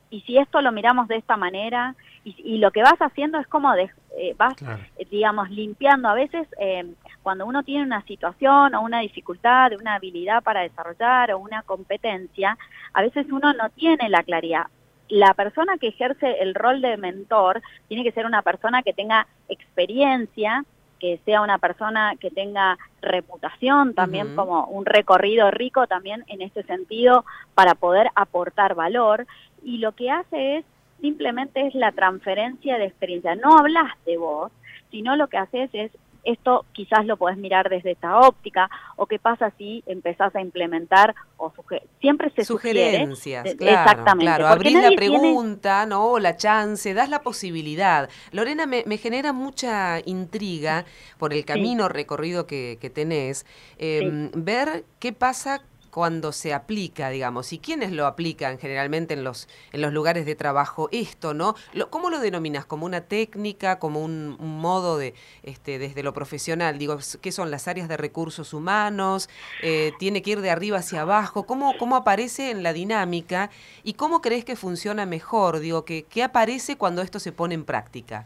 y 0.10 0.22
si 0.22 0.38
esto 0.38 0.62
lo 0.62 0.72
miramos 0.72 1.08
de 1.08 1.18
esta 1.18 1.38
manera, 1.38 1.96
y, 2.24 2.36
y 2.44 2.58
lo 2.58 2.72
que 2.72 2.84
vas 2.84 3.00
haciendo 3.00 3.40
es 3.40 3.48
como 3.48 3.74
de, 3.74 3.90
eh, 4.18 4.36
vas 4.38 4.56
Claro. 4.56 4.84
eh, 4.98 5.08
digamos, 5.10 5.50
limpiando. 5.50 6.10
A 6.10 6.14
veces 6.14 6.48
eh, 6.60 6.94
cuando 7.24 7.46
uno 7.46 7.64
tiene 7.64 7.84
una 7.84 8.02
situación 8.04 8.76
o 8.76 8.82
una 8.82 9.00
dificultad, 9.00 9.72
una 9.80 9.96
habilidad 9.96 10.44
para 10.44 10.62
desarrollar 10.62 11.32
o 11.32 11.40
una 11.40 11.64
competencia, 11.64 12.58
a 12.94 13.02
veces 13.02 13.26
uno 13.32 13.54
no 13.54 13.70
tiene 13.70 14.10
la 14.10 14.24
claridad. 14.24 14.68
La 15.08 15.34
persona 15.34 15.78
que 15.78 15.88
ejerce 15.88 16.42
el 16.42 16.54
rol 16.54 16.82
de 16.82 16.96
mentor 16.98 17.62
tiene 17.88 18.04
que 18.04 18.12
ser 18.12 18.26
una 18.26 18.44
persona 18.44 18.84
que 18.84 18.94
tenga 18.94 19.26
experiencia, 19.48 20.64
que 21.00 21.20
sea 21.26 21.42
una 21.42 21.58
persona 21.58 22.14
que 22.20 22.30
tenga 22.30 22.78
reputación, 23.02 23.94
también 23.94 24.36
como 24.36 24.66
un 24.66 24.86
recorrido 24.86 25.50
rico 25.52 25.88
también 25.88 26.24
en 26.28 26.42
este 26.42 26.64
sentido 26.64 27.26
para 27.56 27.76
poder 27.76 28.10
aportar 28.16 28.76
valor. 28.76 29.26
Y 29.64 29.78
lo 29.78 29.94
que 29.94 30.12
hace 30.12 30.58
es 30.58 30.66
simplemente 31.02 31.66
es 31.66 31.76
la 31.76 31.92
transferencia 31.92 32.78
de 32.78 32.86
experiencia. 32.86 33.36
No 33.36 33.58
hablas 33.58 33.94
de 34.06 34.18
vos, 34.18 34.52
sino 34.92 35.16
lo 35.16 35.28
que 35.28 35.38
haces 35.38 35.70
es 35.74 35.92
esto 36.24 36.66
quizás 36.74 37.06
lo 37.06 37.18
podés 37.18 37.38
mirar 37.38 37.70
desde 37.70 37.92
esta 37.92 38.20
óptica, 38.20 38.70
o 38.96 39.06
qué 39.06 39.20
pasa 39.20 39.52
si 39.58 39.84
empezás 39.86 40.36
a 40.36 40.42
implementar, 40.42 41.16
o 41.38 41.54
siempre 42.02 42.32
se 42.32 42.44
Sugerencias, 42.44 43.50
sugiere, 43.50 43.58
claro, 43.58 43.92
exactamente. 43.92 44.26
Claro, 44.26 44.48
abrir 44.48 44.82
la 44.82 44.92
pregunta, 44.92 45.86
¿no? 45.86 46.20
La 46.20 46.36
chance, 46.36 46.94
das 46.94 47.10
la 47.10 47.22
posibilidad. 47.22 48.10
Lorena, 48.32 48.66
me, 48.66 48.84
genera 48.98 49.34
mucha 49.34 50.00
intriga 50.06 50.86
por 51.18 51.34
el 51.34 51.46
camino 51.46 51.90
recorrido 51.90 52.46
que, 52.48 52.92
tenés, 52.94 53.46
em, 53.78 54.32
ver 54.34 54.84
qué 55.00 55.14
pasa 55.14 55.62
cuando 55.90 56.32
se 56.32 56.54
aplica, 56.54 57.10
digamos, 57.10 57.54
y 57.54 57.60
quiénes 57.60 57.92
lo 57.92 58.06
aplican 58.06 58.58
generalmente 58.60 59.14
en 59.14 59.24
los, 59.24 59.48
en 59.74 59.82
los 59.82 59.94
lugares 59.94 60.26
de 60.26 60.36
trabajo, 60.36 60.90
esto, 60.92 61.34
¿no? 61.34 61.56
¿Cómo 61.90 62.10
lo 62.10 62.20
denominas? 62.20 62.66
¿Como 62.66 62.86
una 62.86 63.02
técnica, 63.02 63.80
como 63.80 64.04
un, 64.04 64.38
modo 64.40 64.98
de, 64.98 65.14
este, 65.44 65.80
desde 65.80 66.04
lo 66.04 66.14
profesional? 66.14 66.78
Digo, 66.78 66.98
¿qué 67.22 67.32
son 67.32 67.52
las 67.52 67.68
áreas 67.68 67.88
de 67.88 67.98
recursos 67.98 68.54
humanos? 68.54 69.30
Eh, 69.62 69.92
¿Tiene 70.00 70.22
que 70.22 70.32
ir 70.32 70.42
de 70.42 70.50
arriba 70.50 70.80
hacia 70.80 71.02
abajo? 71.02 71.46
¿Cómo, 71.46 71.78
¿Cómo 71.78 71.96
aparece 71.96 72.52
en 72.52 72.64
la 72.64 72.74
dinámica? 72.74 73.50
¿Y 73.84 73.94
cómo 73.94 74.22
crees 74.22 74.46
que 74.46 74.56
funciona 74.56 75.06
mejor? 75.06 75.60
Digo, 75.60 75.86
¿qué, 75.86 76.04
qué 76.04 76.24
aparece 76.24 76.78
cuando 76.78 77.02
esto 77.02 77.20
se 77.20 77.32
pone 77.32 77.56
en 77.56 77.66
práctica? 77.66 78.26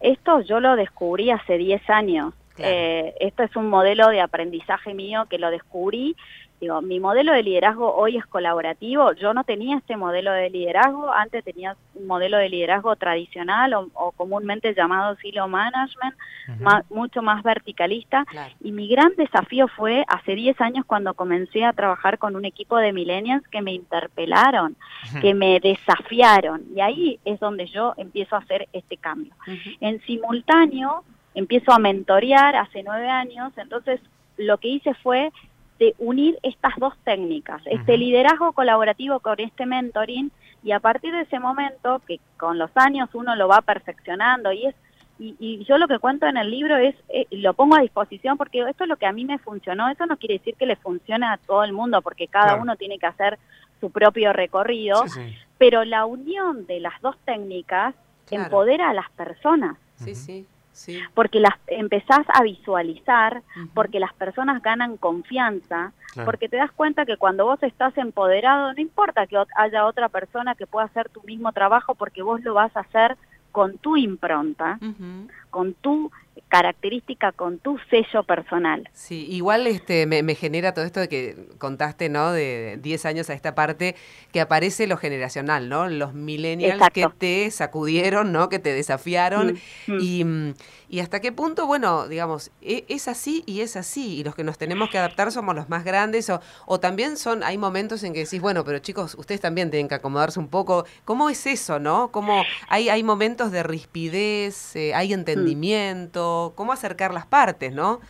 esto 0.00 0.40
yo 0.40 0.60
lo 0.60 0.76
descubrí 0.76 1.30
hace 1.30 1.56
10 1.56 1.88
años. 1.90 2.34
Eh, 2.58 3.14
esto 3.20 3.42
es 3.42 3.54
un 3.56 3.68
modelo 3.68 4.08
de 4.08 4.20
aprendizaje 4.20 4.94
mío 4.94 5.26
que 5.28 5.38
lo 5.38 5.50
descubrí. 5.50 6.16
Digo, 6.60 6.82
mi 6.82 6.98
modelo 6.98 7.32
de 7.32 7.44
liderazgo 7.44 7.94
hoy 7.94 8.16
es 8.16 8.26
colaborativo. 8.26 9.12
Yo 9.12 9.32
no 9.32 9.44
tenía 9.44 9.76
este 9.76 9.96
modelo 9.96 10.32
de 10.32 10.50
liderazgo. 10.50 11.12
Antes 11.12 11.44
tenía 11.44 11.76
un 11.94 12.08
modelo 12.08 12.36
de 12.36 12.48
liderazgo 12.48 12.96
tradicional 12.96 13.74
o, 13.74 14.12
comúnmente 14.12 14.74
llamado 14.74 15.14
silo 15.16 15.46
management, 15.46 16.16
mucho 16.90 17.22
más 17.22 17.44
verticalista. 17.44 18.26
Y 18.60 18.72
mi 18.72 18.88
gran 18.88 19.14
desafío 19.16 19.68
fue 19.68 20.04
hace 20.08 20.34
10 20.34 20.60
años 20.60 20.84
cuando 20.84 21.14
comencé 21.14 21.64
a 21.64 21.72
trabajar 21.72 22.18
con 22.18 22.34
un 22.34 22.44
equipo 22.44 22.76
de 22.76 22.92
millennials 22.92 23.46
que 23.48 23.62
me 23.62 23.72
interpelaron, 23.72 24.76
que 25.20 25.34
me 25.34 25.60
desafiaron. 25.60 26.64
Y 26.74 26.80
ahí 26.80 27.20
es 27.24 27.38
donde 27.38 27.66
yo 27.66 27.94
empiezo 27.96 28.34
a 28.34 28.40
hacer 28.40 28.68
este 28.72 28.96
cambio. 28.96 29.32
En 29.80 30.00
simultáneo, 30.02 31.04
empiezo 31.38 31.72
a 31.72 31.78
mentorear 31.78 32.56
hace 32.56 32.82
nueve 32.82 33.08
años, 33.08 33.52
entonces 33.56 34.00
lo 34.36 34.58
que 34.58 34.68
hice 34.68 34.94
fue 34.94 35.32
de 35.78 35.94
unir 35.98 36.36
estas 36.42 36.74
dos 36.78 36.94
técnicas, 37.04 37.62
este 37.66 37.96
liderazgo 37.96 38.52
colaborativo 38.52 39.20
con 39.20 39.38
este 39.38 39.64
mentoring, 39.64 40.32
y 40.64 40.72
a 40.72 40.80
partir 40.80 41.12
de 41.12 41.20
ese 41.20 41.38
momento, 41.38 42.02
que 42.08 42.18
con 42.36 42.58
los 42.58 42.70
años 42.74 43.08
uno 43.12 43.36
lo 43.36 43.46
va 43.46 43.62
perfeccionando, 43.62 44.52
y 44.52 44.66
es 44.66 44.74
y, 45.20 45.64
yo 45.64 45.78
lo 45.78 45.88
que 45.88 45.98
cuento 45.98 46.26
en 46.26 46.36
el 46.36 46.48
libro 46.48 46.76
es, 46.76 46.94
eh, 47.08 47.26
lo 47.32 47.52
pongo 47.52 47.74
a 47.74 47.80
disposición 47.80 48.36
porque 48.36 48.60
esto 48.60 48.84
es 48.84 48.88
lo 48.88 48.96
que 48.96 49.06
a 49.06 49.12
mí 49.12 49.24
me 49.24 49.38
funcionó, 49.38 49.88
eso 49.88 50.06
no 50.06 50.16
quiere 50.16 50.38
decir 50.38 50.54
que 50.54 50.64
le 50.64 50.76
funcione 50.76 51.26
a 51.26 51.38
todo 51.38 51.64
el 51.64 51.72
mundo, 51.72 52.02
porque 52.02 52.28
cada 52.28 52.54
uno 52.54 52.76
tiene 52.76 53.00
que 53.00 53.06
hacer 53.06 53.36
su 53.80 53.90
propio 53.90 54.32
recorrido, 54.32 55.04
pero 55.56 55.84
la 55.84 56.04
unión 56.04 56.66
de 56.66 56.78
las 56.78 57.00
dos 57.00 57.16
técnicas 57.24 57.96
empodera 58.30 58.90
a 58.90 58.94
las 58.94 59.10
personas. 59.10 59.76
Sí, 59.96 60.14
sí. 60.14 60.46
Porque 61.14 61.40
las 61.40 61.54
empezás 61.66 62.26
a 62.32 62.42
visualizar, 62.42 63.42
porque 63.74 64.00
las 64.00 64.12
personas 64.14 64.62
ganan 64.62 64.96
confianza, 64.96 65.92
porque 66.24 66.48
te 66.48 66.56
das 66.56 66.72
cuenta 66.72 67.04
que 67.04 67.16
cuando 67.16 67.44
vos 67.44 67.62
estás 67.62 67.96
empoderado, 67.98 68.72
no 68.72 68.80
importa 68.80 69.26
que 69.26 69.36
haya 69.56 69.86
otra 69.86 70.08
persona 70.08 70.54
que 70.54 70.66
pueda 70.66 70.86
hacer 70.86 71.08
tu 71.08 71.22
mismo 71.22 71.52
trabajo, 71.52 71.94
porque 71.94 72.22
vos 72.22 72.40
lo 72.42 72.54
vas 72.54 72.76
a 72.76 72.80
hacer 72.80 73.16
con 73.52 73.78
tu 73.78 73.96
impronta, 73.96 74.78
con 75.50 75.74
tu 75.74 76.10
característica 76.48 77.32
con 77.32 77.58
tu 77.58 77.78
sello 77.90 78.22
personal. 78.22 78.88
Sí, 78.92 79.26
igual 79.30 79.66
este 79.66 80.06
me, 80.06 80.34
genera 80.34 80.74
todo 80.74 80.84
esto 80.84 81.00
de 81.00 81.08
que 81.08 81.48
contaste, 81.58 82.08
¿no? 82.08 82.32
De 82.32 82.78
10 82.82 83.06
años 83.06 83.30
a 83.30 83.34
esta 83.34 83.54
parte 83.54 83.96
que 84.32 84.40
aparece 84.40 84.86
lo 84.86 84.96
generacional, 84.96 85.68
¿no? 85.68 85.88
Los 85.88 86.14
millennials 86.14 86.82
que 86.92 87.06
te 87.18 87.50
sacudieron, 87.50 88.32
¿no? 88.32 88.48
Que 88.48 88.58
te 88.58 88.72
desafiaron 88.72 89.58
mm, 89.86 89.92
mm. 89.92 89.98
y 90.00 90.24
mm, 90.24 90.54
y 90.90 91.00
hasta 91.00 91.20
qué 91.20 91.32
punto, 91.32 91.66
bueno, 91.66 92.08
digamos, 92.08 92.50
e, 92.62 92.84
es 92.88 93.08
así 93.08 93.42
y 93.44 93.60
es 93.60 93.76
así, 93.76 94.16
y 94.16 94.24
los 94.24 94.34
que 94.34 94.42
nos 94.42 94.56
tenemos 94.56 94.88
que 94.88 94.96
adaptar 94.96 95.30
somos 95.30 95.54
los 95.54 95.68
más 95.68 95.84
grandes, 95.84 96.30
o, 96.30 96.40
o 96.64 96.80
también 96.80 97.18
son, 97.18 97.42
hay 97.42 97.58
momentos 97.58 98.02
en 98.04 98.14
que 98.14 98.20
decís, 98.20 98.40
bueno, 98.40 98.64
pero 98.64 98.78
chicos, 98.78 99.14
ustedes 99.18 99.40
también 99.40 99.70
tienen 99.70 99.88
que 99.88 99.96
acomodarse 99.96 100.40
un 100.40 100.48
poco. 100.48 100.86
¿Cómo 101.04 101.28
es 101.28 101.46
eso, 101.46 101.78
no? 101.78 102.10
¿Cómo 102.10 102.42
hay, 102.68 102.88
hay 102.88 103.02
momentos 103.02 103.52
de 103.52 103.62
rispidez, 103.62 104.74
eh, 104.76 104.94
hay 104.94 105.12
entendimiento? 105.12 106.27
¿Cómo 106.54 106.72
acercar 106.72 107.12
las 107.12 107.26
partes, 107.26 107.72
no? 107.72 108.00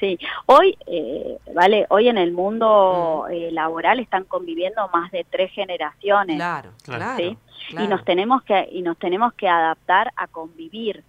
Sí, 0.00 0.18
hoy, 0.46 0.76
eh, 0.86 1.38
vale, 1.54 1.86
hoy 1.88 2.08
en 2.08 2.18
el 2.18 2.32
mundo 2.32 3.26
eh, 3.30 3.50
laboral 3.52 4.00
están 4.00 4.24
conviviendo 4.24 4.88
más 4.92 5.10
de 5.12 5.24
tres 5.30 5.52
generaciones. 5.52 6.36
Claro, 6.36 6.72
claro, 6.82 7.16
¿sí? 7.16 7.38
Y 7.70 7.86
nos 7.86 8.04
tenemos 8.04 8.42
que 8.42 8.68
y 8.70 8.82
nos 8.82 8.98
tenemos 8.98 9.32
que 9.34 9.48
adaptar 9.48 10.12
a 10.16 10.26
convivir. 10.26 11.02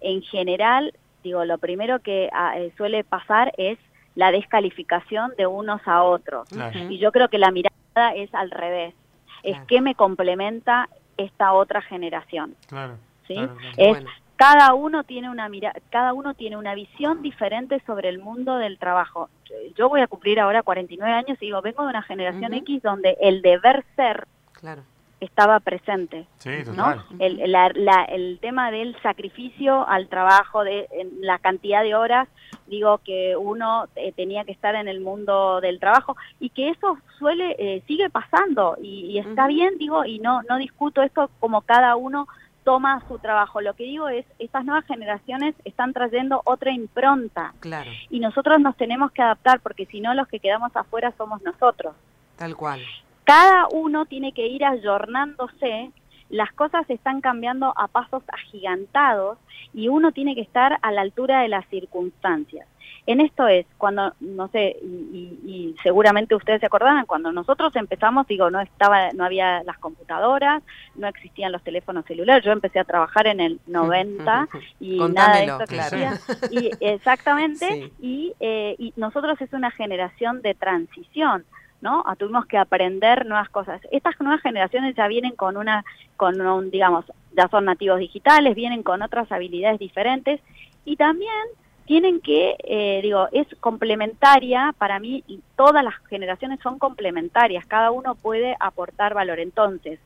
En 0.00 0.22
general, 0.22 0.92
digo, 1.22 1.44
lo 1.44 1.58
primero 1.58 2.00
que 2.00 2.28
ah, 2.32 2.58
eh, 2.58 2.72
suele 2.76 3.04
pasar 3.04 3.52
es 3.56 3.78
la 4.14 4.32
descalificación 4.32 5.32
de 5.36 5.46
unos 5.46 5.80
a 5.86 6.02
otros. 6.02 6.48
Y 6.88 6.98
yo 6.98 7.12
creo 7.12 7.28
que 7.28 7.38
la 7.38 7.50
mirada 7.50 8.14
es 8.14 8.32
al 8.34 8.50
revés. 8.50 8.94
Es 9.42 9.60
que 9.66 9.80
me 9.80 9.94
complementa 9.94 10.88
esta 11.16 11.52
otra 11.52 11.82
generación. 11.82 12.56
Claro. 12.66 12.96
¿sí? 13.26 13.36
Es 13.76 13.98
cada 14.42 14.74
uno 14.74 15.04
tiene 15.04 15.30
una 15.30 15.48
mira 15.48 15.72
cada 15.90 16.12
uno 16.12 16.34
tiene 16.34 16.56
una 16.56 16.74
visión 16.74 17.22
diferente 17.22 17.80
sobre 17.86 18.08
el 18.08 18.18
mundo 18.18 18.56
del 18.56 18.76
trabajo. 18.76 19.30
Yo 19.76 19.88
voy 19.88 20.00
a 20.00 20.08
cumplir 20.08 20.40
ahora 20.40 20.64
49 20.64 21.12
años 21.14 21.38
y 21.40 21.46
digo, 21.46 21.62
vengo 21.62 21.84
de 21.84 21.90
una 21.90 22.02
generación 22.02 22.52
X 22.54 22.82
donde 22.82 23.16
el 23.20 23.40
deber 23.40 23.84
ser 23.94 24.26
claro 24.52 24.82
estaba 25.20 25.60
presente. 25.60 26.26
¿no? 26.74 27.04
El, 27.20 27.40
el, 27.40 28.38
tema 28.40 28.72
del 28.72 29.00
sacrificio 29.02 29.88
al 29.88 30.08
trabajo, 30.08 30.64
de 30.64 30.88
la 31.20 31.38
cantidad 31.38 31.84
de 31.84 31.94
horas, 31.94 32.28
digo 32.66 32.98
que 32.98 33.36
uno 33.36 33.86
eh, 33.94 34.10
tenía 34.10 34.44
que 34.44 34.50
estar 34.50 34.74
en 34.74 34.88
el 34.88 35.00
mundo 35.00 35.60
del 35.60 35.78
trabajo 35.78 36.16
y 36.40 36.50
que 36.50 36.70
eso 36.70 36.98
suele, 37.18 37.54
eh, 37.58 37.84
sigue 37.86 38.10
pasando 38.10 38.76
y, 38.82 39.16
está 39.18 39.46
bien, 39.46 39.78
digo, 39.78 40.04
y 40.04 40.18
no, 40.18 40.42
no 40.42 40.56
discuto 40.56 41.02
esto 41.02 41.30
como 41.38 41.60
cada 41.60 41.94
uno 41.94 42.26
toma 42.64 43.02
su 43.08 43.18
trabajo. 43.18 43.60
Lo 43.60 43.74
que 43.74 43.84
digo 43.84 44.08
es, 44.08 44.24
estas 44.38 44.64
nuevas 44.64 44.86
generaciones 44.86 45.54
están 45.64 45.92
trayendo 45.92 46.42
otra 46.44 46.72
impronta. 46.72 47.54
Claro. 47.60 47.90
Y 48.10 48.20
nosotros 48.20 48.60
nos 48.60 48.76
tenemos 48.76 49.12
que 49.12 49.22
adaptar 49.22 49.60
porque 49.60 49.86
si 49.86 50.00
no 50.00 50.14
los 50.14 50.28
que 50.28 50.40
quedamos 50.40 50.74
afuera 50.76 51.12
somos 51.16 51.42
nosotros. 51.42 51.94
Tal 52.36 52.56
cual 52.56 52.80
cada 53.24 53.68
uno 53.68 54.06
tiene 54.06 54.32
que 54.32 54.46
ir 54.46 54.64
ayornándose, 54.64 55.90
las 56.32 56.50
cosas 56.52 56.88
están 56.88 57.20
cambiando 57.20 57.72
a 57.76 57.86
pasos 57.88 58.22
agigantados 58.28 59.38
y 59.74 59.88
uno 59.88 60.12
tiene 60.12 60.34
que 60.34 60.40
estar 60.40 60.78
a 60.80 60.90
la 60.90 61.02
altura 61.02 61.42
de 61.42 61.48
las 61.48 61.66
circunstancias. 61.68 62.66
En 63.06 63.20
esto 63.20 63.46
es, 63.48 63.66
cuando, 63.78 64.14
no 64.20 64.48
sé, 64.48 64.76
y, 64.80 65.74
seguramente 65.82 66.36
ustedes 66.36 66.60
se 66.60 66.66
acordarán, 66.66 67.04
cuando 67.04 67.32
nosotros 67.32 67.74
empezamos, 67.74 68.26
digo, 68.28 68.48
no 68.50 68.60
estaba, 68.60 69.10
no 69.12 69.24
había 69.24 69.62
las 69.64 69.76
computadoras, 69.78 70.62
no 70.94 71.08
existían 71.08 71.52
los 71.52 71.62
teléfonos 71.62 72.04
celulares, 72.06 72.44
yo 72.44 72.52
empecé 72.52 72.78
a 72.78 72.84
trabajar 72.84 73.26
en 73.26 73.40
el 73.40 73.60
90 73.66 74.48
y 74.80 75.00
nada 75.00 75.36
de 75.36 75.44
esto 75.44 75.64
claro. 75.66 76.16
y 76.50 76.70
exactamente, 76.80 77.90
y, 78.00 78.34
eh, 78.40 78.76
y 78.78 78.92
nosotros 78.96 79.40
es 79.40 79.52
una 79.52 79.70
generación 79.70 80.40
de 80.40 80.54
transición. 80.54 81.44
¿No? 81.82 82.04
Tuvimos 82.18 82.46
que 82.46 82.56
aprender 82.56 83.26
nuevas 83.26 83.50
cosas. 83.50 83.80
Estas 83.90 84.18
nuevas 84.20 84.40
generaciones 84.40 84.94
ya 84.94 85.08
vienen 85.08 85.36
con 85.36 85.56
una, 85.56 85.84
con 86.16 86.40
un, 86.40 86.70
digamos, 86.70 87.04
ya 87.36 87.48
son 87.48 87.66
nativos 87.66 87.98
digitales, 87.98 88.54
vienen 88.54 88.82
con 88.82 89.02
otras 89.02 89.30
habilidades 89.30 89.80
diferentes 89.80 90.40
y 90.84 90.96
también 90.96 91.30
tienen 91.84 92.20
que, 92.20 92.56
eh, 92.62 93.00
digo, 93.02 93.28
es 93.32 93.48
complementaria 93.58 94.72
para 94.78 95.00
mí 95.00 95.24
y 95.26 95.40
todas 95.56 95.82
las 95.84 95.94
generaciones 96.08 96.60
son 96.62 96.78
complementarias, 96.78 97.66
cada 97.66 97.90
uno 97.90 98.14
puede 98.14 98.56
aportar 98.60 99.12
valor. 99.12 99.40
Entonces, 99.40 99.98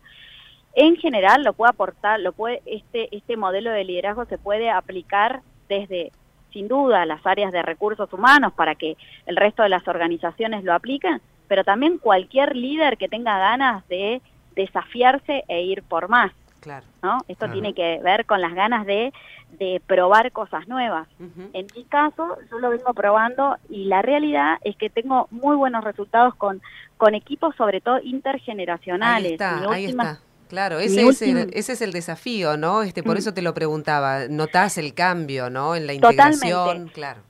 en 0.74 0.96
general 0.96 1.44
lo 1.44 1.52
puede 1.52 1.70
aportar, 1.70 2.20
lo 2.20 2.32
puede, 2.32 2.62
este, 2.64 3.14
este 3.14 3.36
modelo 3.36 3.70
de 3.70 3.84
liderazgo 3.84 4.24
se 4.24 4.38
puede 4.38 4.70
aplicar 4.70 5.42
desde 5.68 6.10
sin 6.52 6.68
duda 6.68 7.04
las 7.04 7.26
áreas 7.26 7.52
de 7.52 7.60
recursos 7.60 8.10
humanos 8.14 8.54
para 8.54 8.74
que 8.76 8.96
el 9.26 9.36
resto 9.36 9.62
de 9.62 9.68
las 9.68 9.86
organizaciones 9.86 10.64
lo 10.64 10.72
apliquen, 10.72 11.20
pero 11.48 11.64
también 11.64 11.98
cualquier 11.98 12.56
líder 12.56 12.96
que 12.98 13.08
tenga 13.08 13.38
ganas 13.38 13.86
de 13.88 14.20
desafiarse 14.54 15.44
e 15.48 15.62
ir 15.62 15.82
por 15.82 16.08
más. 16.08 16.32
Claro. 16.60 16.84
¿no? 17.02 17.18
Esto 17.28 17.48
tiene 17.50 17.74
que 17.74 18.00
ver 18.02 18.26
con 18.26 18.40
las 18.40 18.52
ganas 18.52 18.86
de, 18.86 19.12
de 19.58 19.80
probar 19.86 20.32
cosas 20.32 20.66
nuevas. 20.66 21.06
En 21.52 21.66
mi 21.76 21.84
caso, 21.84 22.38
yo 22.50 22.58
lo 22.58 22.70
vengo 22.70 22.92
probando 22.92 23.56
y 23.68 23.84
la 23.84 24.02
realidad 24.02 24.58
es 24.64 24.76
que 24.76 24.90
tengo 24.90 25.28
muy 25.30 25.54
buenos 25.54 25.84
resultados 25.84 26.34
con, 26.34 26.60
con 26.96 27.14
equipos, 27.14 27.54
sobre 27.54 27.80
todo 27.80 28.00
intergeneracionales. 28.02 29.40
Ahí 29.40 29.54
está, 29.54 29.70
ahí 29.70 29.84
está. 29.84 30.20
Claro, 30.48 30.78
ese 30.78 31.06
es, 31.06 31.22
el, 31.22 31.50
ese 31.54 31.72
es 31.72 31.82
el 31.82 31.92
desafío, 31.92 32.56
¿no? 32.56 32.82
Este, 32.82 33.02
por 33.02 33.16
eso 33.16 33.34
te 33.34 33.42
lo 33.42 33.52
preguntaba. 33.52 34.28
Notás 34.28 34.78
el 34.78 34.94
cambio, 34.94 35.50
¿no? 35.50 35.74
En 35.74 35.86
la 35.86 35.92
integración, 35.92 36.88
claro. 36.88 37.20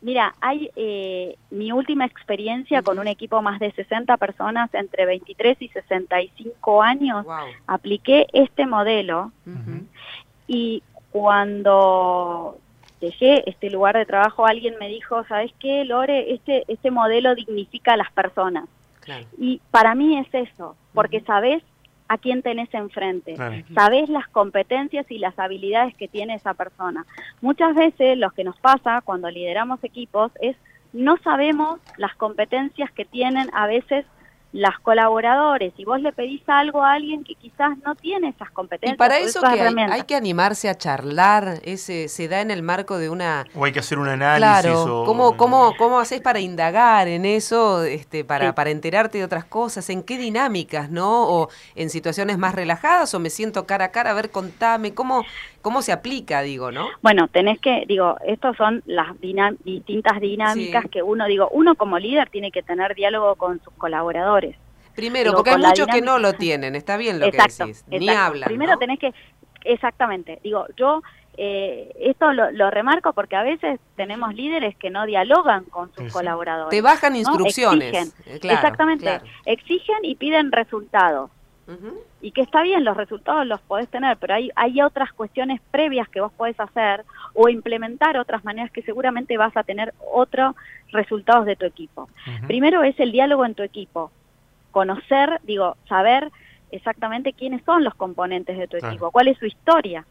Mira, 0.00 0.34
hay 0.40 0.70
eh, 0.76 1.36
mi 1.50 1.72
última 1.72 2.04
experiencia 2.04 2.82
con 2.82 3.00
un 3.00 3.08
equipo 3.08 3.42
más 3.42 3.58
de 3.58 3.72
60 3.72 4.16
personas 4.16 4.72
entre 4.72 5.06
23 5.06 5.56
y 5.60 5.68
65 5.68 6.82
años. 6.82 7.26
Apliqué 7.66 8.28
este 8.32 8.66
modelo 8.66 9.32
y 10.46 10.82
cuando 11.10 12.58
dejé 13.00 13.48
este 13.50 13.70
lugar 13.70 13.96
de 13.96 14.06
trabajo, 14.06 14.46
alguien 14.46 14.76
me 14.78 14.88
dijo, 14.88 15.24
¿sabes 15.24 15.52
qué, 15.58 15.84
Lore? 15.84 16.32
Este, 16.32 16.64
este 16.68 16.90
modelo 16.90 17.34
dignifica 17.34 17.94
a 17.94 17.96
las 17.96 18.12
personas. 18.12 18.68
Y 19.38 19.60
para 19.70 19.94
mí 19.94 20.18
es 20.18 20.28
eso, 20.32 20.76
porque 20.92 21.20
sabes 21.22 21.62
a 22.08 22.18
quién 22.18 22.42
tenés 22.42 22.72
enfrente, 22.72 23.36
sabes 23.74 24.08
las 24.08 24.26
competencias 24.28 25.10
y 25.10 25.18
las 25.18 25.38
habilidades 25.38 25.94
que 25.94 26.08
tiene 26.08 26.34
esa 26.34 26.54
persona. 26.54 27.04
Muchas 27.42 27.74
veces 27.74 28.16
lo 28.16 28.30
que 28.30 28.44
nos 28.44 28.58
pasa 28.58 29.02
cuando 29.02 29.30
lideramos 29.30 29.84
equipos 29.84 30.32
es 30.40 30.56
no 30.92 31.18
sabemos 31.18 31.80
las 31.98 32.14
competencias 32.16 32.90
que 32.92 33.04
tienen 33.04 33.50
a 33.52 33.66
veces 33.66 34.06
las 34.52 34.78
colaboradores 34.80 35.74
y 35.76 35.84
vos 35.84 36.00
le 36.00 36.10
pedís 36.12 36.42
algo 36.46 36.82
a 36.82 36.94
alguien 36.94 37.22
que 37.22 37.34
quizás 37.34 37.76
no 37.84 37.94
tiene 37.94 38.30
esas 38.30 38.50
competencias. 38.50 38.94
Y 38.94 38.98
para 38.98 39.18
eso, 39.18 39.40
que 39.42 39.60
hay, 39.60 40.02
que 40.02 40.14
animarse 40.14 40.70
a 40.70 40.74
charlar, 40.74 41.60
ese 41.64 42.08
se 42.08 42.28
da 42.28 42.40
en 42.40 42.50
el 42.50 42.62
marco 42.62 42.96
de 42.96 43.10
una... 43.10 43.44
O 43.54 43.66
hay 43.66 43.72
que 43.72 43.80
hacer 43.80 43.98
un 43.98 44.08
análisis. 44.08 44.62
Claro, 44.72 45.04
¿cómo, 45.04 45.36
cómo, 45.36 45.74
cómo 45.76 46.00
haces 46.00 46.22
para 46.22 46.40
indagar 46.40 47.08
en 47.08 47.26
eso, 47.26 47.82
este, 47.82 48.24
para, 48.24 48.54
para 48.54 48.70
enterarte 48.70 49.18
de 49.18 49.24
otras 49.24 49.44
cosas? 49.44 49.90
¿En 49.90 50.02
qué 50.02 50.16
dinámicas, 50.16 50.90
no? 50.90 51.28
¿O 51.28 51.48
en 51.74 51.90
situaciones 51.90 52.38
más 52.38 52.54
relajadas 52.54 53.12
o 53.12 53.20
me 53.20 53.28
siento 53.28 53.66
cara 53.66 53.86
a 53.86 53.90
cara? 53.90 54.12
A 54.12 54.14
ver, 54.14 54.30
contame, 54.30 54.94
¿cómo, 54.94 55.24
cómo 55.62 55.82
se 55.82 55.92
aplica, 55.92 56.42
digo, 56.42 56.70
no? 56.70 56.88
Bueno, 57.02 57.28
tenés 57.28 57.60
que, 57.60 57.84
digo, 57.86 58.16
estas 58.26 58.56
son 58.56 58.82
las 58.86 59.08
distintas 59.64 60.20
dinámicas 60.20 60.84
que 60.90 61.02
uno, 61.02 61.26
digo, 61.26 61.48
uno 61.50 61.74
como 61.74 61.98
líder 61.98 62.28
tiene 62.30 62.50
que 62.50 62.62
tener 62.62 62.94
diálogo 62.94 63.36
con 63.36 63.62
sus 63.62 63.72
colaboradores. 63.74 64.56
Primero, 64.94 65.32
porque 65.32 65.50
hay 65.50 65.58
muchos 65.58 65.86
que 65.86 66.02
no 66.02 66.18
lo 66.18 66.32
tienen, 66.34 66.74
está 66.74 66.96
bien 66.96 67.20
lo 67.20 67.30
que 67.30 67.38
decís, 67.38 67.84
ni 67.88 68.08
hablan. 68.08 68.46
Primero 68.46 68.76
tenés 68.78 68.98
que, 68.98 69.12
exactamente, 69.64 70.40
digo, 70.42 70.66
yo 70.76 71.02
eh, 71.40 71.92
esto 72.00 72.32
lo, 72.32 72.70
remarco 72.70 73.12
porque 73.12 73.36
a 73.36 73.44
veces 73.44 73.78
tenemos 73.94 74.34
líderes 74.34 74.74
que 74.76 74.90
no 74.90 75.06
dialogan 75.06 75.62
con 75.64 75.94
sus 75.94 76.12
colaboradores. 76.12 76.70
Te 76.70 76.82
bajan 76.82 77.14
instrucciones. 77.14 77.94
Exigen, 78.26 78.50
exactamente, 78.50 79.20
exigen 79.46 79.98
y 80.02 80.16
piden 80.16 80.50
resultados. 80.50 81.30
Y 82.22 82.32
que 82.32 82.40
está 82.40 82.62
bien, 82.62 82.84
los 82.84 82.96
resultados 82.96 83.46
los 83.46 83.60
podés 83.60 83.88
tener, 83.88 84.16
pero 84.16 84.34
hay, 84.34 84.50
hay 84.56 84.80
otras 84.80 85.12
cuestiones 85.12 85.60
previas 85.70 86.08
que 86.08 86.20
vos 86.20 86.32
podés 86.32 86.58
hacer 86.58 87.04
o 87.34 87.48
implementar 87.48 88.16
otras 88.16 88.42
maneras 88.44 88.70
que 88.70 88.82
seguramente 88.82 89.36
vas 89.36 89.54
a 89.56 89.64
tener 89.64 89.92
otros 90.12 90.54
resultados 90.92 91.44
de 91.44 91.56
tu 91.56 91.66
equipo. 91.66 92.08
Primero 92.46 92.82
es 92.82 92.98
el 92.98 93.12
diálogo 93.12 93.44
en 93.44 93.54
tu 93.54 93.62
equipo, 93.62 94.10
conocer, 94.70 95.40
digo, 95.42 95.76
saber 95.88 96.30
exactamente 96.70 97.34
quiénes 97.34 97.62
son 97.64 97.84
los 97.84 97.94
componentes 97.94 98.56
de 98.56 98.66
tu 98.66 98.78
equipo, 98.78 99.10
cuál 99.10 99.28
es 99.28 99.38
su 99.38 99.46
historia, 99.46 100.06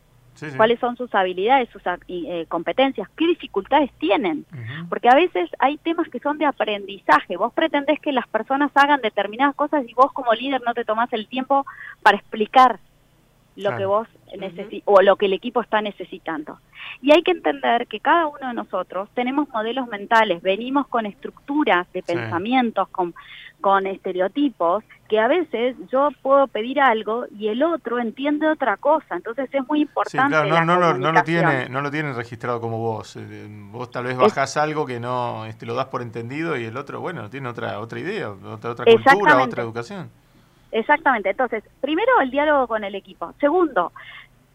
cuáles 0.56 0.80
son 0.80 0.96
sus 0.98 1.14
habilidades, 1.14 1.70
sus 1.70 1.82
eh, 2.08 2.46
competencias, 2.48 3.08
qué 3.16 3.28
dificultades 3.28 3.92
tienen. 4.00 4.46
Porque 4.90 5.10
a 5.10 5.16
veces 5.16 5.50
hay 5.60 5.78
temas 5.78 6.08
que 6.10 6.20
son 6.20 6.38
de 6.38 6.46
aprendizaje. 6.46 7.38
Vos 7.38 7.54
pretendés 7.54 8.00
que 8.00 8.12
las 8.12 8.28
personas 8.28 8.72
hagan 8.76 9.02
determinadas 9.02 9.56
cosas 9.56 9.84
y 9.88 9.94
vos 9.94 10.12
como 10.14 10.34
líder 10.34 10.62
no 10.66 10.74
te 10.74 10.86
tomás 10.86 11.12
el 11.14 11.28
tiempo 11.28 11.66
para 12.02 12.18
explicar 12.18 12.80
lo 13.58 13.76
que 13.76 13.86
vos 13.86 14.08
necesitas 14.38 14.84
o 14.86 15.02
lo 15.02 15.16
que 15.16 15.26
el 15.26 15.34
equipo 15.34 15.62
está 15.62 15.82
necesitando. 15.82 16.60
Y 17.02 17.12
hay 17.12 17.22
que 17.24 17.32
entender 17.32 17.88
que 17.88 18.00
cada 18.00 18.28
uno 18.28 18.48
de 18.48 18.54
nosotros 18.54 19.10
tenemos 19.14 19.50
modelos 19.50 19.88
mentales, 19.88 20.42
venimos 20.42 20.88
con 20.88 21.06
estructuras 21.06 21.92
de 21.92 22.04
pensamientos, 22.04 22.88
con 22.90 23.14
con 23.62 23.88
estereotipos 23.88 24.84
que 25.10 25.20
a 25.20 25.28
veces 25.28 25.76
yo 25.92 26.10
puedo 26.22 26.48
pedir 26.48 26.82
algo 26.82 27.26
y 27.38 27.48
el 27.48 27.64
otro 27.64 27.98
entiende 27.98 28.48
otra 28.48 28.78
cosa. 28.78 29.16
Entonces 29.16 29.50
es 29.52 29.68
muy 29.68 29.82
importante. 29.82 30.36
Sí, 30.36 30.48
claro, 30.48 30.66
no, 30.66 30.94
no, 30.94 31.12
lo 31.12 31.24
tiene, 31.24 31.70
no 31.70 31.82
lo 31.82 31.90
tienen 31.90 32.14
registrado 32.14 32.60
como 32.60 32.78
vos. 32.78 33.16
Eh, 33.16 33.48
vos 33.72 33.90
tal 33.90 34.04
vez 34.04 34.18
bajás 34.18 34.58
algo 34.58 34.86
que 34.86 35.00
no 35.00 35.46
este, 35.46 35.66
lo 35.66 35.76
das 35.76 35.86
por 35.86 36.02
entendido 36.02 36.58
y 36.58 36.66
el 36.66 36.76
otro, 36.76 37.00
bueno, 37.00 37.30
tiene 37.30 37.48
otra 37.48 37.80
otra 37.80 38.00
idea, 38.00 38.30
otra, 38.30 38.72
otra 38.72 38.86
cultura, 38.86 39.42
otra 39.42 39.64
educación. 39.64 40.10
Exactamente. 40.72 41.30
Entonces, 41.30 41.64
primero 41.82 42.20
el 42.22 42.32
diálogo 42.32 42.68
con 42.68 42.84
el 42.84 42.96
equipo. 42.96 43.34
Segundo, 43.40 43.92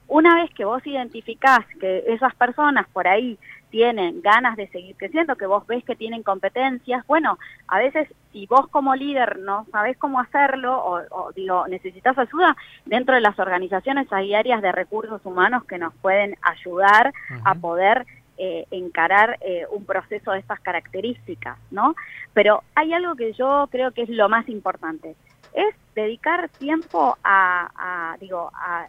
una 0.08 0.34
vez 0.34 0.50
que 0.54 0.64
vos 0.64 0.86
identificás 0.86 1.60
que 1.80 2.04
esas 2.08 2.34
personas 2.34 2.86
por 2.92 3.08
ahí 3.08 3.38
tienen 3.70 4.20
ganas 4.20 4.56
de 4.56 4.68
seguir 4.68 4.94
creciendo, 4.96 5.36
que 5.36 5.46
vos 5.46 5.66
ves 5.66 5.82
que 5.84 5.96
tienen 5.96 6.22
competencias, 6.22 7.06
bueno, 7.06 7.38
a 7.66 7.78
veces 7.78 8.06
si 8.30 8.46
vos 8.46 8.68
como 8.68 8.94
líder 8.94 9.38
no 9.38 9.64
sabés 9.72 9.96
cómo 9.96 10.20
hacerlo 10.20 10.78
o, 10.84 11.32
digo, 11.32 11.66
necesitas 11.68 12.18
ayuda, 12.18 12.54
dentro 12.84 13.14
de 13.14 13.22
las 13.22 13.38
organizaciones 13.38 14.12
hay 14.12 14.34
áreas 14.34 14.60
de 14.60 14.72
recursos 14.72 15.24
humanos 15.24 15.64
que 15.64 15.78
nos 15.78 15.94
pueden 15.94 16.36
ayudar 16.42 17.14
a 17.44 17.54
poder 17.54 18.04
eh, 18.36 18.66
encarar 18.70 19.38
eh, 19.40 19.64
un 19.70 19.86
proceso 19.86 20.32
de 20.32 20.40
estas 20.40 20.60
características, 20.60 21.56
¿no? 21.70 21.94
Pero 22.34 22.62
hay 22.74 22.92
algo 22.92 23.14
que 23.14 23.32
yo 23.32 23.68
creo 23.70 23.92
que 23.92 24.02
es 24.02 24.10
lo 24.10 24.28
más 24.28 24.48
importante, 24.50 25.16
es 25.54 25.74
dedicar 25.94 26.48
tiempo 26.48 27.16
a, 27.22 27.70
a 27.76 28.16
digo, 28.18 28.50
a 28.54 28.86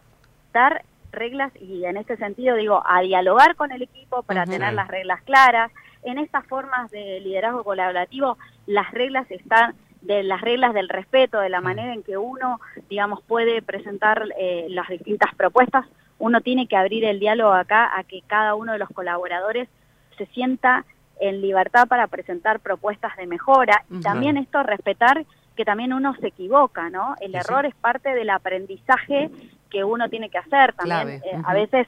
dar 0.54 0.84
reglas 1.12 1.52
y 1.62 1.86
en 1.86 1.98
este 1.98 2.18
sentido 2.18 2.56
digo 2.56 2.82
a 2.86 3.02
dialogar 3.02 3.56
con 3.56 3.72
el 3.72 3.84
equipo 3.84 4.24
para 4.24 4.46
tener 4.46 4.74
las 4.74 4.88
reglas 4.88 5.22
claras. 5.24 5.72
En 6.04 6.18
estas 6.18 6.46
formas 6.48 6.92
de 6.92 7.20
liderazgo 7.22 7.64
colaborativo 7.64 8.38
las 8.66 8.92
reglas 8.92 9.30
están 9.30 9.76
de 10.04 10.22
las 10.24 10.42
reglas 10.42 10.74
del 10.74 10.90
respeto, 10.90 11.40
de 11.40 11.50
la 11.50 11.62
manera 11.62 11.94
en 11.94 12.04
que 12.04 12.18
uno, 12.18 12.60
digamos, 12.90 13.22
puede 13.24 13.62
presentar 13.62 14.28
eh, 14.38 14.68
las 14.70 14.90
distintas 14.90 15.34
propuestas. 15.36 15.86
Uno 16.20 16.42
tiene 16.42 16.68
que 16.68 16.76
abrir 16.76 17.06
el 17.06 17.20
diálogo 17.20 17.54
acá 17.54 17.98
a 17.98 18.04
que 18.04 18.22
cada 18.28 18.56
uno 18.56 18.74
de 18.74 18.80
los 18.80 18.90
colaboradores 18.90 19.70
se 20.18 20.26
sienta 20.28 20.86
en 21.20 21.42
libertad 21.42 21.88
para 21.88 22.08
presentar 22.08 22.60
propuestas 22.60 23.16
de 23.16 23.28
mejora 23.28 23.86
y 23.90 24.02
también 24.02 24.36
esto 24.36 24.62
respetar 24.62 25.26
que 25.56 25.66
también 25.66 25.94
uno 25.94 26.16
se 26.16 26.28
equivoca, 26.28 26.90
¿no? 26.90 27.16
El 27.22 27.36
error 27.36 27.66
es 27.66 27.76
parte 27.76 28.14
del 28.14 28.30
aprendizaje 28.30 29.30
que 29.70 29.84
uno 29.84 30.10
tiene 30.10 30.30
que 30.30 30.38
hacer 30.38 30.74
también. 30.74 31.22
Eh, 31.24 31.42
a 31.44 31.54
veces 31.54 31.88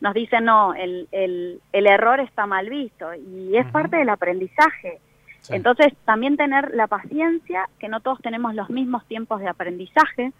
nos 0.00 0.14
dicen, 0.14 0.44
no, 0.44 0.74
el, 0.74 1.08
el, 1.12 1.60
el 1.72 1.86
error 1.86 2.20
está 2.20 2.46
mal 2.46 2.68
visto 2.68 3.14
y 3.14 3.56
es 3.56 3.66
parte 3.66 3.96
del 3.96 4.08
aprendizaje. 4.08 5.00
Entonces, 5.50 5.92
también 6.04 6.36
tener 6.36 6.74
la 6.74 6.86
paciencia, 6.86 7.68
que 7.78 7.88
no 7.88 8.00
todos 8.00 8.18
tenemos 8.20 8.54
los 8.54 8.70
mismos 8.70 9.04
tiempos 9.06 9.40
de 9.40 9.48
aprendizaje, 9.48 10.32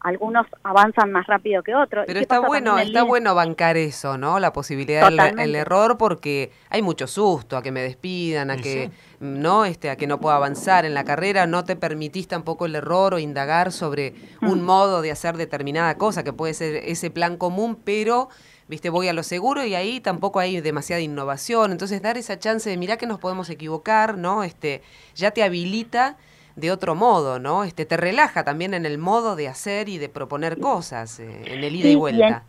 algunos 0.00 0.46
avanzan 0.62 1.10
más 1.10 1.26
rápido 1.26 1.62
que 1.62 1.74
otros. 1.74 2.04
Pero 2.06 2.20
está 2.20 2.38
bueno, 2.38 2.78
está 2.78 3.02
bueno 3.02 3.34
bancar 3.34 3.76
eso, 3.76 4.18
¿no? 4.18 4.38
La 4.38 4.52
posibilidad 4.52 5.10
del 5.10 5.54
error 5.54 5.98
porque 5.98 6.52
hay 6.70 6.82
mucho 6.82 7.06
susto 7.06 7.56
a 7.56 7.62
que 7.62 7.72
me 7.72 7.82
despidan, 7.82 8.50
a 8.50 8.56
que 8.56 8.90
no 9.20 9.64
este 9.64 9.90
a 9.90 9.96
que 9.96 10.06
no 10.06 10.20
pueda 10.20 10.36
avanzar 10.36 10.84
en 10.84 10.94
la 10.94 11.04
carrera, 11.04 11.46
no 11.46 11.64
te 11.64 11.76
permitís 11.76 12.28
tampoco 12.28 12.66
el 12.66 12.74
error 12.74 13.14
o 13.14 13.18
indagar 13.18 13.72
sobre 13.72 14.14
un 14.42 14.62
mm. 14.62 14.64
modo 14.64 15.02
de 15.02 15.10
hacer 15.10 15.36
determinada 15.36 15.96
cosa 15.96 16.22
que 16.22 16.32
puede 16.32 16.54
ser 16.54 16.76
ese 16.76 17.10
plan 17.10 17.36
común, 17.36 17.76
pero 17.82 18.28
viste, 18.68 18.90
voy 18.90 19.08
a 19.08 19.12
lo 19.12 19.22
seguro 19.22 19.64
y 19.64 19.74
ahí 19.74 20.00
tampoco 20.00 20.40
hay 20.40 20.60
demasiada 20.60 21.00
innovación. 21.00 21.72
Entonces, 21.72 22.02
dar 22.02 22.18
esa 22.18 22.38
chance 22.38 22.68
de 22.68 22.76
mirar 22.76 22.98
que 22.98 23.06
nos 23.06 23.18
podemos 23.18 23.48
equivocar, 23.50 24.18
¿no? 24.18 24.42
Este, 24.42 24.82
ya 25.14 25.30
te 25.30 25.42
habilita 25.42 26.16
de 26.56 26.72
otro 26.72 26.94
modo, 26.94 27.38
¿no? 27.38 27.64
Este 27.64 27.84
te 27.84 27.96
relaja 27.96 28.42
también 28.42 28.74
en 28.74 28.86
el 28.86 28.98
modo 28.98 29.36
de 29.36 29.46
hacer 29.46 29.88
y 29.88 29.98
de 29.98 30.08
proponer 30.08 30.58
cosas, 30.58 31.20
eh, 31.20 31.42
en 31.44 31.62
el 31.62 31.74
ida 31.74 31.88
y 31.88 31.94
vuelta. 31.94 32.44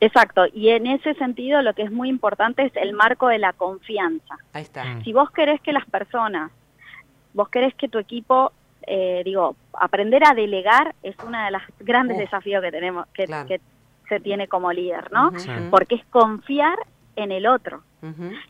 exacto, 0.00 0.44
y 0.52 0.70
en 0.70 0.86
ese 0.88 1.14
sentido 1.14 1.62
lo 1.62 1.72
que 1.72 1.82
es 1.82 1.92
muy 1.92 2.08
importante 2.08 2.64
es 2.64 2.72
el 2.76 2.92
marco 2.92 3.28
de 3.28 3.38
la 3.38 3.52
confianza. 3.52 4.36
Ahí 4.52 4.62
está. 4.62 4.84
Mm. 4.84 5.04
Si 5.04 5.12
vos 5.12 5.30
querés 5.30 5.60
que 5.60 5.72
las 5.72 5.86
personas, 5.86 6.50
vos 7.34 7.48
querés 7.48 7.72
que 7.74 7.88
tu 7.88 7.98
equipo, 7.98 8.52
eh, 8.84 9.22
digo, 9.24 9.54
aprender 9.74 10.26
a 10.26 10.34
delegar 10.34 10.94
es 11.04 11.14
uno 11.24 11.42
de 11.44 11.52
los 11.52 11.62
grandes 11.78 12.18
desafíos 12.18 12.62
que 12.62 12.72
tenemos, 12.72 13.06
que, 13.14 13.26
que, 13.46 13.60
se 14.08 14.20
tiene 14.20 14.46
como 14.46 14.72
líder, 14.72 15.10
¿no? 15.10 15.32
Porque 15.70 15.94
es 15.94 16.04
confiar 16.06 16.76
en 17.16 17.32
el 17.32 17.46
otro. 17.46 17.82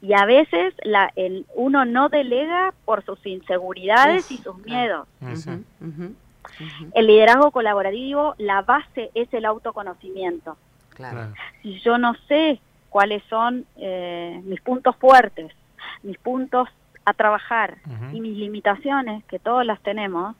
Y 0.00 0.14
a 0.14 0.24
veces 0.24 0.74
la, 0.82 1.12
el, 1.14 1.44
uno 1.54 1.84
no 1.84 2.08
delega 2.08 2.72
por 2.84 3.04
sus 3.04 3.24
inseguridades 3.26 4.30
y 4.30 4.38
sus 4.38 4.56
miedos. 4.58 5.06
El 6.94 7.06
liderazgo 7.06 7.50
colaborativo, 7.50 8.34
la 8.38 8.62
base 8.62 9.10
es 9.14 9.32
el 9.32 9.44
autoconocimiento. 9.44 10.56
Si 11.62 11.80
yo 11.80 11.98
no 11.98 12.14
sé 12.28 12.60
cuáles 12.88 13.22
son 13.28 13.66
eh, 13.76 14.40
mis 14.44 14.60
puntos 14.60 14.96
fuertes, 14.96 15.52
mis 16.02 16.18
puntos 16.18 16.68
a 17.04 17.12
trabajar 17.14 17.78
y 18.12 18.20
mis 18.20 18.36
limitaciones, 18.36 19.24
que 19.24 19.38
todos 19.38 19.64
las 19.64 19.80
tenemos, 19.82 20.36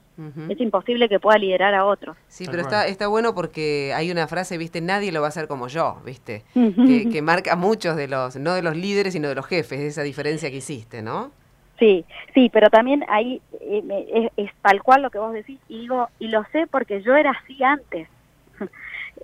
es 0.49 0.61
imposible 0.61 1.09
que 1.09 1.19
pueda 1.19 1.37
liderar 1.37 1.73
a 1.73 1.85
otros. 1.85 2.15
Sí, 2.27 2.45
pero 2.49 2.61
está, 2.61 2.87
está 2.87 3.07
bueno 3.07 3.33
porque 3.33 3.93
hay 3.95 4.11
una 4.11 4.27
frase, 4.27 4.57
viste, 4.57 4.79
nadie 4.79 5.11
lo 5.11 5.21
va 5.21 5.27
a 5.27 5.29
hacer 5.29 5.47
como 5.47 5.67
yo, 5.67 6.01
viste, 6.05 6.43
que, 6.53 7.09
que, 7.11 7.21
marca 7.21 7.55
muchos 7.55 7.95
de 7.95 8.07
los, 8.07 8.35
no 8.35 8.53
de 8.53 8.61
los 8.61 8.77
líderes, 8.77 9.13
sino 9.13 9.27
de 9.27 9.35
los 9.35 9.45
jefes, 9.47 9.79
esa 9.79 10.03
diferencia 10.03 10.49
que 10.51 10.57
hiciste, 10.57 11.01
¿no? 11.01 11.31
Sí, 11.79 12.05
sí, 12.33 12.49
pero 12.53 12.69
también 12.69 13.03
ahí 13.09 13.41
eh, 13.59 14.29
es, 14.37 14.51
tal 14.61 14.81
cual 14.83 15.01
lo 15.01 15.09
que 15.09 15.17
vos 15.17 15.33
decís, 15.33 15.59
y 15.67 15.81
digo, 15.81 16.07
y 16.19 16.27
lo 16.27 16.45
sé 16.51 16.67
porque 16.67 17.01
yo 17.01 17.15
era 17.15 17.31
así 17.31 17.61
antes. 17.63 18.07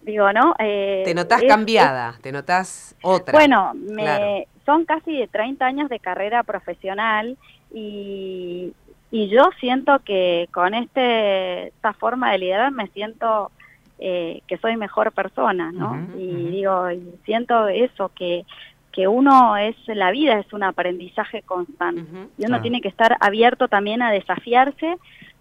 digo, 0.02 0.32
¿no? 0.34 0.56
Eh, 0.60 1.04
te 1.06 1.14
notás 1.14 1.44
cambiada, 1.48 2.18
te 2.22 2.32
notás 2.32 2.96
otra. 3.02 3.32
Bueno, 3.32 3.74
me, 3.76 4.48
son 4.70 4.86
casi 4.86 5.18
de 5.18 5.28
30 5.28 5.66
años 5.66 5.90
de 5.90 6.00
carrera 6.00 6.44
profesional 6.44 7.40
y, 7.74 8.72
y 9.10 9.28
yo 9.30 9.50
siento 9.60 9.98
que 10.06 10.48
con 10.52 10.76
este, 10.76 11.70
esta 11.70 11.94
forma 11.94 12.32
de 12.32 12.38
liderar 12.38 12.72
me 12.72 12.86
siento 12.90 13.50
eh, 13.98 14.44
que 14.48 14.58
soy 14.58 14.78
mejor 14.78 15.12
persona, 15.12 15.72
¿no? 15.72 16.08
y 16.16 16.52
digo, 16.52 16.92
y 16.92 17.02
siento 17.26 17.68
eso, 17.68 18.12
que, 18.14 18.46
que 18.92 19.08
uno 19.08 19.58
es, 19.58 19.76
la 19.88 20.12
vida 20.12 20.38
es 20.38 20.54
un 20.54 20.62
aprendizaje 20.62 21.42
constante 21.42 22.04
y 22.38 22.46
uno 22.46 22.62
tiene 22.62 22.80
que 22.80 22.90
estar 22.90 23.18
abierto 23.22 23.70
también 23.70 24.04
a 24.04 24.12
desafiarse 24.12 24.98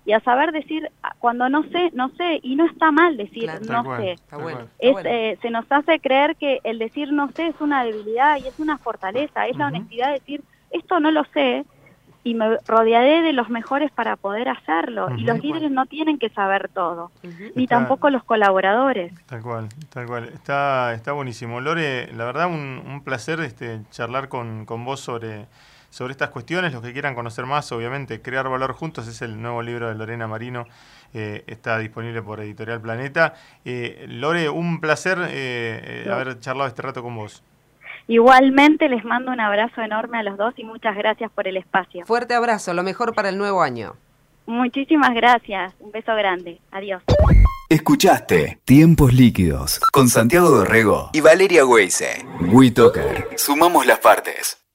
y 0.09 0.15
a 0.15 0.21
saber 0.21 0.53
decir 0.53 0.91
ah, 1.03 1.15
cuando 1.19 1.51
no 1.51 1.65
sé, 1.65 1.91
no 1.93 2.09
sé, 2.17 2.41
y 2.43 2.57
no 2.57 2.65
está 2.65 2.91
mal 2.91 3.19
decir 3.19 3.51
no 3.69 3.99
sé. 3.99 4.17
es, 4.79 4.97
eh, 5.05 5.39
se 5.43 5.51
nos 5.51 5.71
hace 5.71 6.01
creer 6.01 6.35
que 6.37 6.61
el 6.65 6.79
decir 6.79 7.13
no 7.13 7.31
sé 7.33 7.49
es 7.49 7.61
una 7.61 7.85
debilidad 7.85 8.39
y 8.39 8.47
es 8.47 8.59
una 8.59 8.79
fortaleza, 8.79 9.47
es 9.47 9.59
la 9.59 9.67
honestidad 9.67 10.07
de 10.07 10.13
decir 10.15 10.43
esto 10.71 10.99
no 10.99 11.11
lo 11.11 11.25
sé, 11.35 11.67
y 12.25 12.33
me 12.33 12.57
rodearé 12.67 13.21
de 13.21 13.35
los 13.35 13.51
mejores 13.51 13.91
para 13.91 14.17
poder 14.17 14.49
hacerlo. 14.49 15.11
y 15.15 15.25
los 15.25 15.41
líderes 15.41 15.71
no 15.71 15.85
tienen 15.85 16.19
que 16.19 16.31
saber 16.31 16.71
todo, 16.71 17.11
ni 17.55 17.67
tampoco 17.67 18.09
los 18.09 18.25
colaboradores. 18.25 19.13
Tal 19.27 19.43
cual, 19.43 19.69
tal 19.91 20.07
cual. 20.07 20.25
Está, 20.25 20.95
está 20.95 21.13
buenísimo. 21.13 21.61
Lore, 21.61 22.11
la 22.15 22.25
verdad 22.25 22.47
un, 22.47 22.83
un 22.87 23.03
placer 23.05 23.41
este, 23.41 23.83
charlar 23.91 24.31
con, 24.31 24.65
con 24.65 24.87
vos 24.87 25.01
sobre, 25.01 25.47
sobre 25.99 26.13
estas 26.13 26.31
cuestiones. 26.31 26.73
Los 26.73 26.81
que 26.81 26.93
quieran 26.93 27.17
conocer 27.17 27.45
más, 27.45 27.73
obviamente, 27.73 28.23
Crear 28.23 28.49
Valor 28.49 28.73
Juntos 28.73 29.09
es 29.09 29.21
el 29.21 29.43
nuevo 29.43 29.63
libro 29.63 29.89
de 29.89 29.97
Lorena 29.97 30.29
Marino. 30.29 30.65
Eh, 31.13 31.43
está 31.49 31.77
disponible 31.79 32.23
por 32.23 32.39
Editorial 32.39 32.81
Planeta. 32.81 33.35
Eh, 33.65 34.07
Lore, 34.09 34.49
un 34.49 34.81
placer 34.81 35.19
eh, 35.29 36.09
haber 36.09 36.39
charlado 36.39 36.69
este 36.69 36.83
rato 36.83 37.03
con 37.03 37.17
vos. 37.17 37.43
Igualmente 38.07 38.89
les 38.89 39.05
mando 39.05 39.33
un 39.33 39.41
abrazo 39.41 39.83
enorme 39.83 40.19
a 40.19 40.23
los 40.23 40.39
dos 40.39 40.55
y 40.57 40.63
muchas 40.63 40.97
gracias 40.97 41.33
por 41.33 41.49
el 41.49 41.57
espacio. 41.57 42.07
Fuerte 42.07 42.35
abrazo, 42.35 42.73
lo 42.75 42.85
mejor 42.85 43.13
para 43.13 43.31
el 43.31 43.37
nuevo 43.37 43.61
año. 43.61 43.97
Muchísimas 44.47 45.13
gracias, 45.15 45.75
un 45.81 45.91
beso 45.91 46.15
grande, 46.15 46.61
adiós. 46.71 47.03
Escuchaste 47.69 48.61
Tiempos 48.65 49.13
Líquidos 49.13 49.81
con 49.93 50.09
Santiago 50.09 50.49
Dorrego 50.49 51.11
y 51.13 51.21
Valeria 51.21 51.67
Weise. 51.67 52.25
WeToker. 52.41 53.31
Sumamos 53.37 53.85
las 53.85 53.99
partes. 53.99 54.68